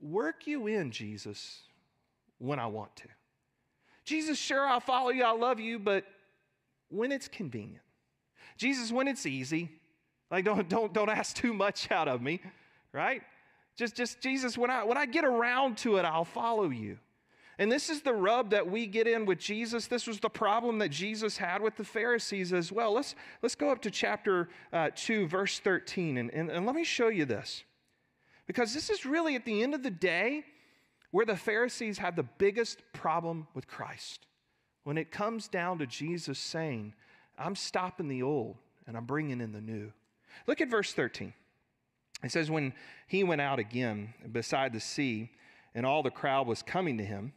work 0.00 0.46
you 0.46 0.66
in, 0.66 0.90
Jesus, 0.90 1.62
when 2.38 2.58
I 2.58 2.66
want 2.66 2.94
to. 2.96 3.08
Jesus, 4.04 4.38
sure, 4.38 4.66
I'll 4.66 4.80
follow 4.80 5.10
you, 5.10 5.24
I 5.24 5.32
love 5.32 5.58
you, 5.58 5.78
but 5.78 6.04
when 6.88 7.12
it's 7.12 7.28
convenient. 7.28 7.82
Jesus, 8.56 8.92
when 8.92 9.08
it's 9.08 9.26
easy, 9.26 9.70
like 10.30 10.44
don't, 10.44 10.68
don't, 10.68 10.92
don't 10.92 11.08
ask 11.08 11.34
too 11.36 11.52
much 11.52 11.90
out 11.90 12.08
of 12.08 12.20
me, 12.20 12.40
right? 12.92 13.22
Just, 13.76 13.96
just 13.96 14.20
Jesus, 14.20 14.58
when 14.58 14.70
I, 14.70 14.84
when 14.84 14.98
I 14.98 15.06
get 15.06 15.24
around 15.24 15.78
to 15.78 15.96
it, 15.96 16.04
I'll 16.04 16.24
follow 16.24 16.68
you. 16.68 16.98
And 17.60 17.70
this 17.70 17.90
is 17.90 18.00
the 18.00 18.14
rub 18.14 18.50
that 18.50 18.70
we 18.70 18.86
get 18.86 19.06
in 19.06 19.26
with 19.26 19.38
Jesus. 19.38 19.86
This 19.86 20.06
was 20.06 20.18
the 20.18 20.30
problem 20.30 20.78
that 20.78 20.88
Jesus 20.88 21.36
had 21.36 21.60
with 21.60 21.76
the 21.76 21.84
Pharisees 21.84 22.54
as 22.54 22.72
well. 22.72 22.94
Let's, 22.94 23.14
let's 23.42 23.54
go 23.54 23.70
up 23.70 23.82
to 23.82 23.90
chapter 23.90 24.48
uh, 24.72 24.88
2, 24.96 25.28
verse 25.28 25.58
13, 25.58 26.16
and, 26.16 26.30
and, 26.32 26.50
and 26.50 26.64
let 26.64 26.74
me 26.74 26.84
show 26.84 27.08
you 27.08 27.26
this. 27.26 27.62
Because 28.46 28.72
this 28.72 28.88
is 28.88 29.04
really, 29.04 29.36
at 29.36 29.44
the 29.44 29.62
end 29.62 29.74
of 29.74 29.82
the 29.82 29.90
day, 29.90 30.42
where 31.10 31.26
the 31.26 31.36
Pharisees 31.36 31.98
had 31.98 32.16
the 32.16 32.22
biggest 32.22 32.82
problem 32.94 33.46
with 33.52 33.68
Christ. 33.68 34.26
When 34.84 34.96
it 34.96 35.10
comes 35.10 35.46
down 35.46 35.80
to 35.80 35.86
Jesus 35.86 36.38
saying, 36.38 36.94
I'm 37.38 37.54
stopping 37.54 38.08
the 38.08 38.22
old 38.22 38.56
and 38.86 38.96
I'm 38.96 39.04
bringing 39.04 39.42
in 39.42 39.52
the 39.52 39.60
new. 39.60 39.92
Look 40.46 40.62
at 40.62 40.70
verse 40.70 40.94
13. 40.94 41.34
It 42.24 42.32
says, 42.32 42.50
When 42.50 42.72
he 43.06 43.22
went 43.22 43.42
out 43.42 43.58
again 43.58 44.14
beside 44.32 44.72
the 44.72 44.80
sea, 44.80 45.30
and 45.74 45.84
all 45.84 46.02
the 46.02 46.10
crowd 46.10 46.46
was 46.46 46.62
coming 46.62 46.96
to 46.96 47.04
him, 47.04 47.34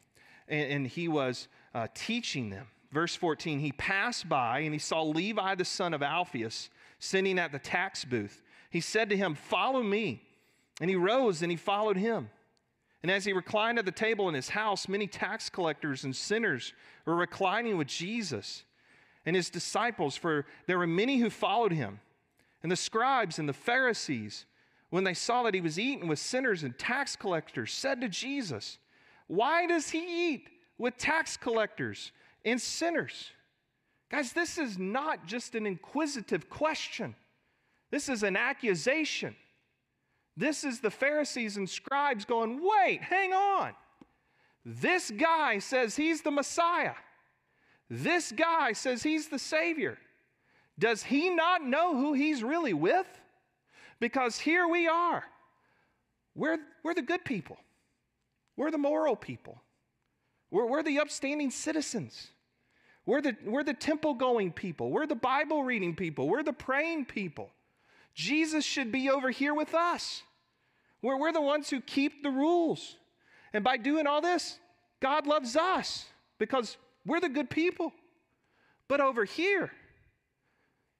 and, 0.47 0.71
and 0.71 0.87
he 0.87 1.07
was 1.07 1.47
uh, 1.73 1.87
teaching 1.93 2.49
them. 2.49 2.67
Verse 2.91 3.15
14, 3.15 3.59
he 3.59 3.71
passed 3.71 4.29
by 4.29 4.59
and 4.59 4.73
he 4.73 4.79
saw 4.79 5.01
Levi 5.01 5.55
the 5.55 5.65
son 5.65 5.93
of 5.93 6.03
Alphaeus 6.03 6.69
sitting 6.99 7.39
at 7.39 7.51
the 7.51 7.59
tax 7.59 8.05
booth. 8.05 8.41
He 8.69 8.81
said 8.81 9.09
to 9.09 9.17
him, 9.17 9.35
Follow 9.35 9.81
me. 9.81 10.21
And 10.81 10.89
he 10.89 10.95
rose 10.95 11.41
and 11.41 11.51
he 11.51 11.57
followed 11.57 11.97
him. 11.97 12.29
And 13.01 13.11
as 13.11 13.25
he 13.25 13.33
reclined 13.33 13.77
at 13.79 13.85
the 13.85 13.91
table 13.91 14.29
in 14.29 14.35
his 14.35 14.49
house, 14.49 14.87
many 14.87 15.07
tax 15.07 15.49
collectors 15.49 16.03
and 16.03 16.15
sinners 16.15 16.73
were 17.05 17.15
reclining 17.15 17.77
with 17.77 17.87
Jesus 17.87 18.63
and 19.25 19.35
his 19.35 19.49
disciples, 19.49 20.15
for 20.15 20.45
there 20.67 20.77
were 20.77 20.87
many 20.87 21.17
who 21.19 21.29
followed 21.29 21.73
him. 21.73 21.99
And 22.61 22.71
the 22.71 22.77
scribes 22.77 23.39
and 23.39 23.47
the 23.47 23.53
Pharisees, 23.53 24.45
when 24.89 25.03
they 25.03 25.13
saw 25.13 25.43
that 25.43 25.53
he 25.53 25.61
was 25.61 25.77
eating 25.77 26.07
with 26.07 26.19
sinners 26.19 26.63
and 26.63 26.77
tax 26.77 27.15
collectors, 27.15 27.73
said 27.73 27.99
to 28.01 28.07
Jesus, 28.07 28.77
Why 29.27 29.65
does 29.67 29.89
he 29.89 30.33
eat 30.33 30.49
with 30.77 30.97
tax 30.97 31.37
collectors 31.37 32.11
and 32.45 32.61
sinners? 32.61 33.31
Guys, 34.11 34.33
this 34.33 34.57
is 34.57 34.77
not 34.77 35.25
just 35.25 35.55
an 35.55 35.65
inquisitive 35.65 36.49
question, 36.49 37.15
this 37.91 38.09
is 38.09 38.23
an 38.23 38.35
accusation. 38.35 39.35
This 40.35 40.63
is 40.63 40.79
the 40.79 40.89
Pharisees 40.89 41.57
and 41.57 41.69
scribes 41.69 42.25
going, 42.25 42.59
wait, 42.59 43.03
hang 43.03 43.33
on. 43.33 43.73
This 44.65 45.11
guy 45.11 45.59
says 45.59 45.95
he's 45.95 46.23
the 46.23 46.31
Messiah. 46.31 46.95
This 47.89 48.31
guy 48.31 48.73
says 48.73 49.03
he's 49.03 49.27
the 49.27 49.37
Savior. 49.37 49.99
Does 50.79 51.03
he 51.03 51.29
not 51.29 51.63
know 51.63 51.95
who 51.95 52.13
he's 52.13 52.43
really 52.43 52.73
with? 52.73 53.05
Because 53.99 54.39
here 54.39 54.67
we 54.67 54.87
are. 54.87 55.23
We're, 56.35 56.57
we're 56.81 56.95
the 56.95 57.03
good 57.03 57.23
people, 57.23 57.57
we're 58.55 58.71
the 58.71 58.77
moral 58.77 59.15
people, 59.15 59.61
we're, 60.51 60.65
we're 60.65 60.83
the 60.83 60.99
upstanding 60.99 61.51
citizens. 61.51 62.29
We're 63.05 63.21
the, 63.21 63.35
we're 63.45 63.65
the 63.65 63.73
temple 63.73 64.13
going 64.13 64.53
people. 64.53 64.89
We're 64.89 65.07
the 65.07 65.15
Bible 65.15 65.63
reading 65.63 65.93
people. 65.93 66.29
We're 66.29 66.41
the 66.41 66.53
praying 66.53 67.05
people. 67.05 67.49
Jesus 68.13 68.63
should 68.63 68.93
be 68.93 69.09
over 69.09 69.29
here 69.29 69.53
with 69.53 69.73
us. 69.73 70.23
We're, 71.01 71.19
we're 71.19 71.33
the 71.33 71.41
ones 71.41 71.69
who 71.69 71.81
keep 71.81 72.23
the 72.23 72.29
rules. 72.29 72.95
And 73.51 73.63
by 73.63 73.77
doing 73.77 74.07
all 74.07 74.21
this, 74.21 74.57
God 75.01 75.27
loves 75.27 75.55
us 75.57 76.05
because 76.39 76.77
we're 77.05 77.19
the 77.19 77.29
good 77.29 77.49
people. 77.49 77.91
But 78.87 79.01
over 79.01 79.25
here, 79.25 79.71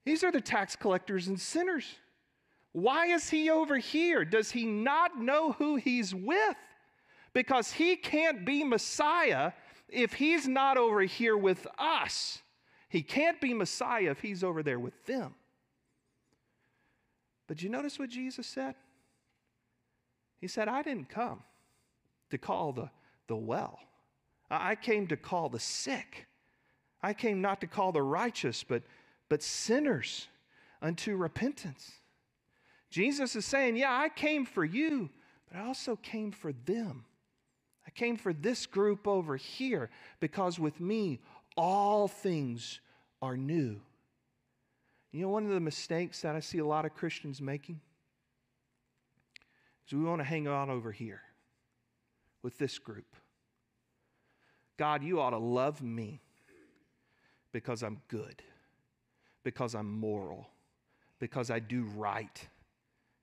these 0.06 0.24
are 0.24 0.32
the 0.32 0.42
tax 0.42 0.76
collectors 0.76 1.28
and 1.28 1.39
sinners. 1.39 1.86
Why 2.74 3.08
is 3.08 3.30
he 3.30 3.50
over 3.50 3.78
here? 3.78 4.26
Does 4.26 4.52
he 4.52 4.66
not 4.66 5.20
know 5.20 5.54
who 5.54 5.78
he's 5.78 6.13
with? 6.13 6.58
Because 7.34 7.72
he 7.72 7.96
can't 7.96 8.46
be 8.46 8.63
Messiah 8.63 9.54
if 9.89 10.13
he's 10.13 10.48
not 10.48 10.78
over 10.78 11.02
here 11.02 11.36
with 11.38 11.65
us. 11.78 12.39
He 12.89 13.02
can't 13.02 13.41
be 13.41 13.54
Messiah 13.54 14.12
if 14.12 14.22
he's 14.22 14.43
over 14.43 14.62
there 14.62 14.80
with 14.80 15.06
them. 15.06 15.34
But 17.48 17.62
you 17.62 17.69
notice 17.69 18.00
what 18.00 18.10
Jesus 18.10 18.48
said? 18.48 18.76
He 20.39 20.48
said, 20.48 20.67
I 20.67 20.84
didn't 20.84 21.10
come 21.10 21.41
to 22.30 22.38
call 22.38 22.72
the, 22.72 22.89
the 23.28 23.36
well, 23.36 23.80
I 24.50 24.76
came 24.76 25.08
to 25.08 25.17
call 25.17 25.50
the 25.50 25.60
sick. 25.60 26.28
I 27.02 27.13
came 27.13 27.41
not 27.41 27.62
to 27.62 27.67
call 27.67 27.91
the 27.91 28.02
righteous, 28.02 28.63
but, 28.63 28.84
but 29.30 29.41
sinners 29.41 30.28
unto 30.82 31.15
repentance. 31.15 31.91
Jesus 32.89 33.36
is 33.36 33.46
saying, 33.46 33.76
Yeah, 33.76 33.91
I 33.91 34.10
came 34.10 34.46
for 34.46 34.63
you, 34.63 35.10
but 35.50 35.60
I 35.60 35.65
also 35.65 35.96
came 35.96 36.32
for 36.32 36.54
them. 36.65 37.06
Came 37.95 38.17
for 38.17 38.34
this 38.34 38.65
group 38.65 39.08
over 39.08 39.38
here 39.38 39.89
because 40.19 40.60
with 40.60 40.79
me, 40.79 41.19
all 41.56 42.08
things 42.08 42.79
are 43.21 43.38
new. 43.38 43.79
You 45.12 45.21
know, 45.21 45.29
one 45.29 45.45
of 45.45 45.51
the 45.51 45.60
mistakes 45.60 46.21
that 46.21 46.36
I 46.36 46.39
see 46.39 46.58
a 46.58 46.65
lot 46.65 46.86
of 46.86 46.95
Christians 46.95 47.39
making 47.39 47.79
is 49.86 49.93
we 49.93 50.03
want 50.03 50.21
to 50.21 50.25
hang 50.25 50.47
out 50.47 50.69
over 50.69 50.91
here 50.91 51.21
with 52.41 52.58
this 52.58 52.79
group. 52.79 53.15
God, 54.77 55.03
you 55.03 55.21
ought 55.21 55.29
to 55.32 55.38
love 55.38 55.84
me 55.84 56.19
because 57.51 57.84
I'm 57.84 58.01
good, 58.08 58.41
because 59.43 59.75
I'm 59.75 59.99
moral, 59.99 60.47
because 61.19 61.51
I 61.51 61.60
do 61.60 61.84
right. 61.95 62.47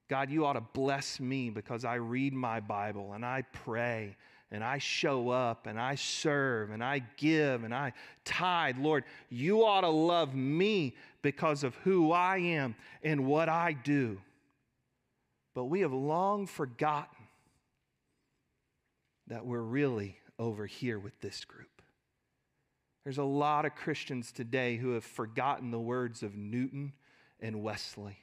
God, 0.07 0.29
you 0.29 0.45
ought 0.45 0.53
to 0.53 0.63
bless 0.73 1.19
me 1.19 1.49
because 1.49 1.83
I 1.83 1.95
read 1.95 2.33
my 2.33 2.61
Bible 2.61 3.13
and 3.13 3.25
I 3.25 3.43
pray 3.53 4.15
and 4.51 4.63
I 4.63 4.79
show 4.79 5.29
up 5.29 5.65
and 5.65 5.79
I 5.79 5.95
serve 5.95 6.71
and 6.71 6.83
I 6.83 7.03
give 7.17 7.63
and 7.63 7.73
I 7.73 7.93
tithe. 8.25 8.77
Lord, 8.77 9.05
you 9.29 9.65
ought 9.65 9.81
to 9.81 9.89
love 9.89 10.35
me 10.35 10.95
because 11.21 11.63
of 11.63 11.75
who 11.77 12.11
I 12.11 12.37
am 12.37 12.75
and 13.01 13.25
what 13.25 13.47
I 13.47 13.73
do. 13.73 14.19
But 15.53 15.65
we 15.65 15.81
have 15.81 15.93
long 15.93 16.47
forgotten 16.47 17.27
that 19.27 19.45
we're 19.45 19.61
really 19.61 20.17
over 20.37 20.65
here 20.65 20.99
with 20.99 21.19
this 21.21 21.45
group. 21.45 21.81
There's 23.03 23.17
a 23.17 23.23
lot 23.23 23.65
of 23.65 23.75
Christians 23.75 24.31
today 24.31 24.77
who 24.77 24.91
have 24.91 25.03
forgotten 25.03 25.71
the 25.71 25.79
words 25.79 26.23
of 26.23 26.35
Newton 26.35 26.93
and 27.39 27.63
Wesley. 27.63 28.17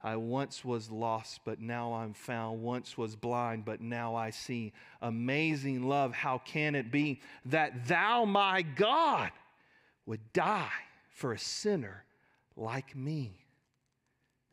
I 0.00 0.14
once 0.16 0.64
was 0.64 0.90
lost, 0.90 1.40
but 1.44 1.60
now 1.60 1.94
I'm 1.94 2.14
found. 2.14 2.62
Once 2.62 2.96
was 2.96 3.16
blind, 3.16 3.64
but 3.64 3.80
now 3.80 4.14
I 4.14 4.30
see. 4.30 4.72
Amazing 5.02 5.88
love, 5.88 6.14
how 6.14 6.38
can 6.38 6.74
it 6.76 6.92
be 6.92 7.20
that 7.46 7.88
thou, 7.88 8.24
my 8.24 8.62
God, 8.62 9.32
would 10.06 10.32
die 10.32 10.70
for 11.10 11.32
a 11.32 11.38
sinner 11.38 12.04
like 12.56 12.94
me? 12.94 13.44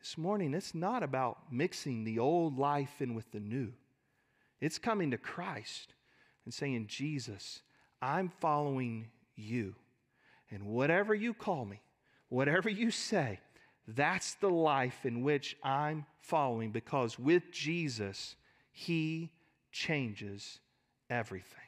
This 0.00 0.18
morning, 0.18 0.52
it's 0.52 0.74
not 0.74 1.02
about 1.02 1.38
mixing 1.52 2.04
the 2.04 2.18
old 2.18 2.58
life 2.58 3.00
in 3.00 3.14
with 3.14 3.30
the 3.30 3.40
new. 3.40 3.72
It's 4.60 4.78
coming 4.78 5.12
to 5.12 5.18
Christ 5.18 5.94
and 6.44 6.52
saying, 6.52 6.86
Jesus, 6.88 7.62
I'm 8.02 8.30
following 8.40 9.08
you. 9.36 9.74
And 10.50 10.66
whatever 10.66 11.14
you 11.14 11.34
call 11.34 11.64
me, 11.64 11.80
whatever 12.28 12.68
you 12.68 12.90
say, 12.90 13.40
that's 13.88 14.34
the 14.34 14.50
life 14.50 15.06
in 15.06 15.22
which 15.22 15.56
I'm 15.62 16.06
following 16.20 16.70
because 16.70 17.18
with 17.18 17.52
Jesus, 17.52 18.36
He 18.72 19.30
changes 19.70 20.58
everything. 21.08 21.60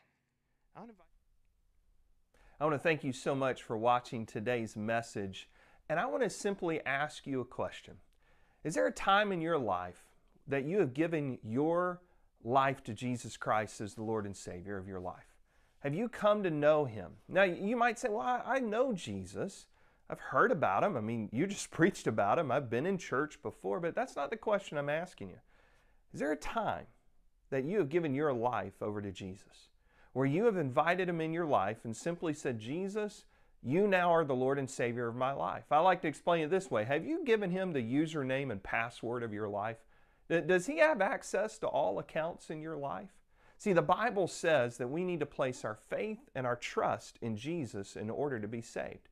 I 2.61 2.65
want 2.65 2.75
to 2.75 2.83
thank 2.83 3.05
you 3.05 3.13
so 3.13 3.37
much 3.37 3.63
for 3.63 3.77
watching 3.77 4.27
today's 4.27 4.75
message. 4.77 5.49
And 5.89 6.01
I 6.01 6.07
want 6.07 6.25
to 6.25 6.31
simply 6.31 6.85
ask 6.85 7.27
you 7.27 7.41
a 7.41 7.45
question 7.45 7.95
Is 8.65 8.75
there 8.75 8.87
a 8.87 8.93
time 8.93 9.31
in 9.31 9.41
your 9.41 9.59
life 9.59 10.03
that 10.49 10.65
you 10.65 10.81
have 10.81 10.95
given 10.95 11.39
your 11.45 12.01
life 12.43 12.83
to 12.85 12.95
Jesus 12.95 13.37
Christ 13.37 13.81
as 13.81 13.95
the 13.95 14.03
Lord 14.03 14.27
and 14.27 14.37
Savior 14.37 14.77
of 14.77 14.89
your 14.89 15.01
life? 15.01 15.37
Have 15.81 15.95
you 15.95 16.09
come 16.09 16.43
to 16.43 16.51
know 16.51 16.85
Him? 16.85 17.13
Now, 17.29 17.45
you 17.45 17.77
might 17.77 17.99
say, 17.99 18.09
Well, 18.09 18.43
I 18.45 18.59
know 18.59 18.93
Jesus. 18.93 19.67
I've 20.11 20.21
heard 20.21 20.51
about 20.51 20.85
him. 20.85 20.97
I 20.97 21.01
mean, 21.01 21.29
you 21.33 21.47
just 21.47 21.71
preached 21.73 22.07
about 22.07 22.39
him. 22.39 22.51
I've 22.51 22.71
been 22.71 22.87
in 22.87 22.99
church 22.99 23.41
before, 23.43 23.81
but 23.81 23.95
that's 23.95 24.17
not 24.17 24.31
the 24.31 24.37
question 24.37 24.79
I'm 24.79 24.89
asking 24.89 25.31
you. 25.31 25.39
Is 26.13 26.21
there 26.21 26.33
a 26.33 26.37
time 26.37 26.87
that 27.51 27.65
you 27.65 27.79
have 27.79 27.89
given 27.89 28.15
your 28.15 28.33
life 28.33 28.83
over 28.83 29.01
to 29.03 29.11
Jesus, 29.11 29.71
where 30.13 30.27
you 30.27 30.45
have 30.45 30.57
invited 30.57 31.09
him 31.09 31.21
in 31.21 31.33
your 31.33 31.47
life 31.47 31.79
and 31.85 31.97
simply 31.97 32.33
said, 32.33 32.59
Jesus, 32.59 33.25
You 33.63 33.87
now 33.87 34.13
are 34.13 34.25
the 34.25 34.35
Lord 34.35 34.59
and 34.59 34.69
Savior 34.69 35.09
of 35.09 35.17
my 35.17 35.33
life. 35.33 35.65
I 35.71 35.81
like 35.81 36.03
to 36.03 36.09
explain 36.09 36.45
it 36.45 36.51
this 36.51 36.71
way 36.71 36.85
Have 36.85 37.05
you 37.05 37.25
given 37.25 37.51
Him 37.51 37.73
the 37.73 37.83
username 37.83 38.51
and 38.51 38.63
password 38.63 39.23
of 39.23 39.33
your 39.33 39.49
life? 39.49 39.79
Does 40.29 40.67
He 40.67 40.79
have 40.79 41.01
access 41.01 41.59
to 41.59 41.67
all 41.67 41.99
accounts 41.99 42.51
in 42.51 42.61
your 42.61 42.77
life? 42.77 43.11
See, 43.57 43.73
the 43.73 43.83
Bible 43.83 44.29
says 44.29 44.77
that 44.77 44.89
we 44.89 45.03
need 45.03 45.21
to 45.21 45.27
place 45.27 45.65
our 45.65 45.79
faith 45.89 46.31
and 46.35 46.47
our 46.47 46.55
trust 46.55 47.19
in 47.21 47.37
Jesus 47.37 47.97
in 47.97 48.09
order 48.09 48.39
to 48.39 48.47
be 48.47 48.63
saved. 48.63 49.09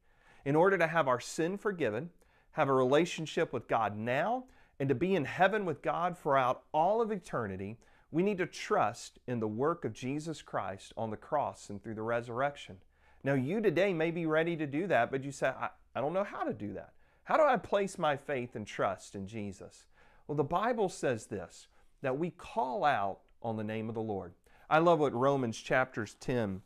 In 0.47 0.55
order 0.55 0.79
to 0.79 0.87
have 0.87 1.09
our 1.09 1.19
sin 1.19 1.59
forgiven, 1.59 2.11
have 2.53 2.69
a 2.69 2.73
relationship 2.73 3.53
with 3.53 3.67
God 3.67 3.97
now, 3.97 4.45
and 4.79 4.89
to 4.89 4.95
be 4.95 5.17
in 5.17 5.25
heaven 5.25 5.65
with 5.65 5.83
God 5.83 6.17
throughout 6.17 6.63
all 6.73 7.03
of 7.03 7.11
eternity, 7.11 7.79
we 8.13 8.23
need 8.23 8.39
to 8.39 8.47
trust 8.47 9.19
in 9.27 9.41
the 9.41 9.49
work 9.49 9.85
of 9.85 9.93
Jesus 9.93 10.43
Christ 10.43 10.93
on 10.97 11.11
the 11.11 11.17
cross 11.17 11.69
and 11.69 11.83
through 11.83 11.97
the 11.97 12.03
resurrection. 12.03 12.77
Now, 13.25 13.35
you 13.35 13.61
today 13.61 13.93
may 13.93 14.13
be 14.13 14.25
ready 14.25 14.57
to 14.57 14.69
do 14.69 14.87
that, 14.87 15.11
but 15.11 15.25
you 15.25 15.33
say, 15.33 15.49
I, 15.49 15.71
I 15.97 16.01
don't 16.01 16.13
know 16.13 16.23
how 16.23 16.45
to 16.45 16.53
do 16.53 16.75
that. 16.75 16.93
How 17.25 17.37
do 17.37 17.43
I 17.43 17.57
place 17.57 17.99
my 17.99 18.17
faith 18.17 18.55
and 18.55 18.65
trust 18.65 19.17
in 19.17 19.27
Jesus? 19.27 19.87
Well, 20.29 20.37
the 20.37 20.45
Bible 20.45 20.89
says 20.89 21.27
this 21.27 21.67
that 22.03 22.19
we 22.19 22.31
call 22.31 22.85
out 22.85 23.19
on 23.43 23.57
the 23.57 23.65
name 23.65 23.89
of 23.89 23.97
the 23.97 24.01
Lord. 24.01 24.33
I 24.71 24.79
love 24.79 25.01
what 25.01 25.13
Romans 25.13 25.59
chapters 25.59 26.15
10 26.21 26.63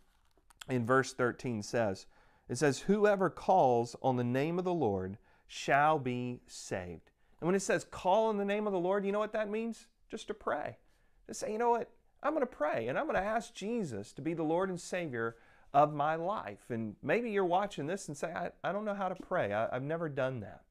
in 0.68 0.84
verse 0.84 1.14
13 1.14 1.62
says. 1.62 2.04
It 2.50 2.58
says, 2.58 2.80
Whoever 2.80 3.30
calls 3.30 3.94
on 4.02 4.16
the 4.16 4.24
name 4.24 4.58
of 4.58 4.64
the 4.64 4.74
Lord 4.74 5.16
shall 5.46 5.98
be 5.98 6.40
saved. 6.46 7.10
And 7.40 7.46
when 7.46 7.54
it 7.54 7.60
says 7.60 7.86
call 7.90 8.26
on 8.26 8.36
the 8.36 8.44
name 8.44 8.66
of 8.66 8.72
the 8.72 8.78
Lord, 8.78 9.06
you 9.06 9.12
know 9.12 9.18
what 9.20 9.32
that 9.32 9.48
means? 9.48 9.86
Just 10.10 10.26
to 10.26 10.34
pray. 10.34 10.76
To 11.28 11.34
say, 11.34 11.52
you 11.52 11.58
know 11.58 11.70
what? 11.70 11.90
I'm 12.22 12.34
going 12.34 12.42
to 12.42 12.46
pray 12.46 12.88
and 12.88 12.98
I'm 12.98 13.06
going 13.06 13.16
to 13.16 13.22
ask 13.22 13.54
Jesus 13.54 14.12
to 14.12 14.22
be 14.22 14.34
the 14.34 14.42
Lord 14.42 14.68
and 14.68 14.80
Savior 14.80 15.36
of 15.72 15.94
my 15.94 16.16
life. 16.16 16.70
And 16.70 16.96
maybe 17.02 17.30
you're 17.30 17.44
watching 17.44 17.86
this 17.86 18.08
and 18.08 18.16
say, 18.16 18.32
I, 18.32 18.50
I 18.62 18.72
don't 18.72 18.84
know 18.84 18.94
how 18.94 19.08
to 19.08 19.14
pray. 19.14 19.52
I, 19.52 19.74
I've 19.74 19.82
never 19.82 20.08
done 20.08 20.40
that. 20.40 20.62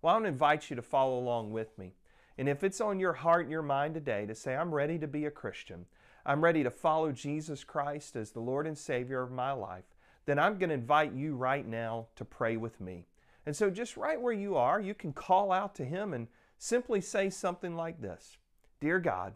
Well, 0.00 0.12
I 0.12 0.16
want 0.16 0.24
to 0.24 0.30
invite 0.30 0.70
you 0.70 0.76
to 0.76 0.82
follow 0.82 1.18
along 1.18 1.52
with 1.52 1.76
me. 1.78 1.94
And 2.38 2.48
if 2.48 2.64
it's 2.64 2.80
on 2.80 2.98
your 2.98 3.12
heart 3.12 3.42
and 3.42 3.50
your 3.50 3.62
mind 3.62 3.94
today 3.94 4.26
to 4.26 4.34
say, 4.34 4.56
I'm 4.56 4.74
ready 4.74 4.98
to 4.98 5.06
be 5.06 5.26
a 5.26 5.30
Christian, 5.30 5.86
I'm 6.24 6.42
ready 6.42 6.62
to 6.64 6.70
follow 6.70 7.12
Jesus 7.12 7.62
Christ 7.62 8.16
as 8.16 8.32
the 8.32 8.40
Lord 8.40 8.66
and 8.66 8.76
Savior 8.76 9.22
of 9.22 9.30
my 9.30 9.52
life, 9.52 9.84
then 10.26 10.38
I'm 10.38 10.58
going 10.58 10.68
to 10.68 10.74
invite 10.74 11.14
you 11.14 11.34
right 11.34 11.66
now 11.66 12.08
to 12.16 12.24
pray 12.24 12.56
with 12.56 12.80
me. 12.80 13.06
And 13.46 13.54
so, 13.54 13.70
just 13.70 13.96
right 13.96 14.20
where 14.20 14.32
you 14.32 14.56
are, 14.56 14.80
you 14.80 14.92
can 14.92 15.12
call 15.12 15.52
out 15.52 15.74
to 15.76 15.84
Him 15.84 16.12
and 16.12 16.26
simply 16.58 17.00
say 17.00 17.30
something 17.30 17.76
like 17.76 18.00
this 18.00 18.36
Dear 18.80 18.98
God, 18.98 19.34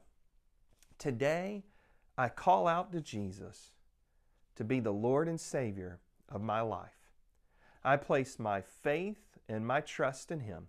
today 0.99 1.63
I 2.19 2.29
call 2.29 2.67
out 2.67 2.93
to 2.93 3.01
Jesus 3.01 3.71
to 4.57 4.65
be 4.65 4.81
the 4.81 4.93
Lord 4.93 5.29
and 5.29 5.41
Savior 5.41 6.01
of 6.29 6.43
my 6.43 6.61
life. 6.61 7.13
I 7.85 7.97
place 7.97 8.39
my 8.39 8.61
faith 8.61 9.39
and 9.49 9.67
my 9.67 9.81
trust 9.81 10.31
in 10.31 10.41
Him 10.41 10.69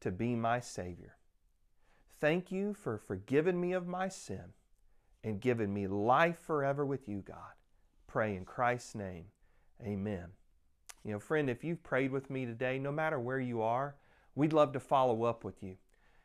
to 0.00 0.10
be 0.10 0.34
my 0.34 0.60
Savior. 0.60 1.16
Thank 2.20 2.52
you 2.52 2.74
for 2.74 2.98
forgiving 2.98 3.60
me 3.60 3.72
of 3.72 3.86
my 3.86 4.08
sin 4.08 4.52
and 5.24 5.40
giving 5.40 5.72
me 5.72 5.86
life 5.86 6.38
forever 6.38 6.84
with 6.84 7.08
you, 7.08 7.18
God. 7.26 7.54
Pray 8.12 8.36
in 8.36 8.44
Christ's 8.44 8.94
name. 8.94 9.24
Amen. 9.82 10.26
You 11.02 11.12
know, 11.12 11.18
friend, 11.18 11.48
if 11.48 11.64
you've 11.64 11.82
prayed 11.82 12.12
with 12.12 12.28
me 12.28 12.44
today, 12.44 12.78
no 12.78 12.92
matter 12.92 13.18
where 13.18 13.40
you 13.40 13.62
are, 13.62 13.94
we'd 14.34 14.52
love 14.52 14.74
to 14.74 14.80
follow 14.80 15.24
up 15.24 15.44
with 15.44 15.62
you. 15.62 15.76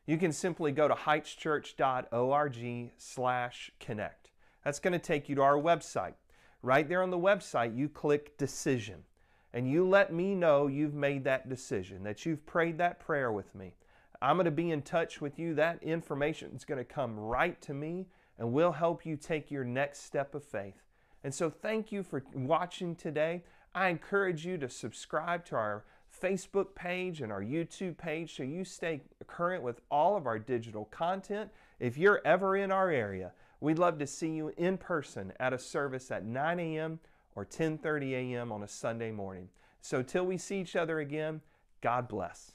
You 0.06 0.17
can 0.17 0.34
simply 0.34 0.73
go 0.73 0.89
to 0.89 0.93
heightschurch.org 0.93 2.91
slash 2.97 3.71
connect. 3.80 4.32
That's 4.65 4.80
going 4.80 4.91
to 4.91 5.00
take 5.00 5.30
you 5.30 5.36
to 5.36 5.41
our 5.41 5.56
website. 5.56 6.15
Right 6.62 6.89
there 6.89 7.02
on 7.02 7.10
the 7.10 7.17
website, 7.17 7.78
you 7.78 7.88
click 7.88 8.38
decision 8.38 9.06
and 9.54 9.71
you 9.71 9.88
let 9.88 10.12
me 10.12 10.36
know 10.36 10.67
you've 10.67 10.93
made 10.93 11.23
that 11.23 11.47
decision, 11.47 12.04
that 12.04 12.26
you've 12.26 12.45
prayed 12.45 12.78
that 12.80 13.00
prayer 13.00 13.32
with 13.32 13.56
me. 13.56 13.76
I'm 14.21 14.36
going 14.36 14.43
to 14.43 14.52
be 14.52 14.71
in 14.71 14.82
touch 14.82 15.21
with 15.21 15.39
you. 15.39 15.56
That 15.56 15.82
information 15.82 16.52
is 16.54 16.65
going 16.65 16.80
to 16.80 16.84
come 16.84 17.17
right 17.17 17.62
to 17.62 17.73
me 17.73 18.08
and 18.38 18.52
we'll 18.52 18.73
help 18.73 19.06
you 19.06 19.15
take 19.15 19.50
your 19.50 19.63
next 19.63 20.04
step 20.04 20.36
of 20.36 20.43
faith. 20.43 20.84
And 21.28 21.36
so, 21.36 21.50
thank 21.50 21.92
you 21.92 22.04
for 22.04 22.24
watching 22.34 22.96
today. 22.96 23.44
I 23.76 23.90
encourage 23.90 24.46
you 24.46 24.58
to 24.60 24.70
subscribe 24.70 25.44
to 25.48 25.58
our 25.58 25.84
Facebook 26.24 26.74
page 26.74 27.20
and 27.20 27.34
our 27.34 27.42
YouTube 27.42 27.98
page 27.98 28.38
so 28.38 28.44
you 28.44 28.63
stay 28.63 29.02
current 29.28 29.62
with 29.62 29.82
all 29.92 30.16
of 30.16 30.26
our 30.26 30.40
digital 30.40 30.86
content. 30.86 31.52
If 31.82 31.98
you're 31.98 32.22
ever 32.24 32.56
in 32.56 32.72
our 32.72 32.90
area, 32.90 33.34
we'd 33.60 33.78
love 33.78 33.98
to 33.98 34.08
see 34.08 34.30
you 34.30 34.54
in 34.56 34.78
person 34.78 35.34
at 35.38 35.52
a 35.52 35.60
service 35.60 36.12
at 36.12 36.24
9 36.24 36.62
a.m. 36.62 37.02
or 37.36 37.44
10:30 37.44 38.13
a.m. 38.13 38.54
on 38.54 38.63
a 38.63 38.68
Sunday 38.70 39.12
morning. 39.12 39.50
So 39.82 40.02
till 40.02 40.26
we 40.26 40.38
see 40.38 40.62
each 40.62 40.78
other 40.78 41.00
again, 41.00 41.42
God 41.82 42.08
bless. 42.08 42.54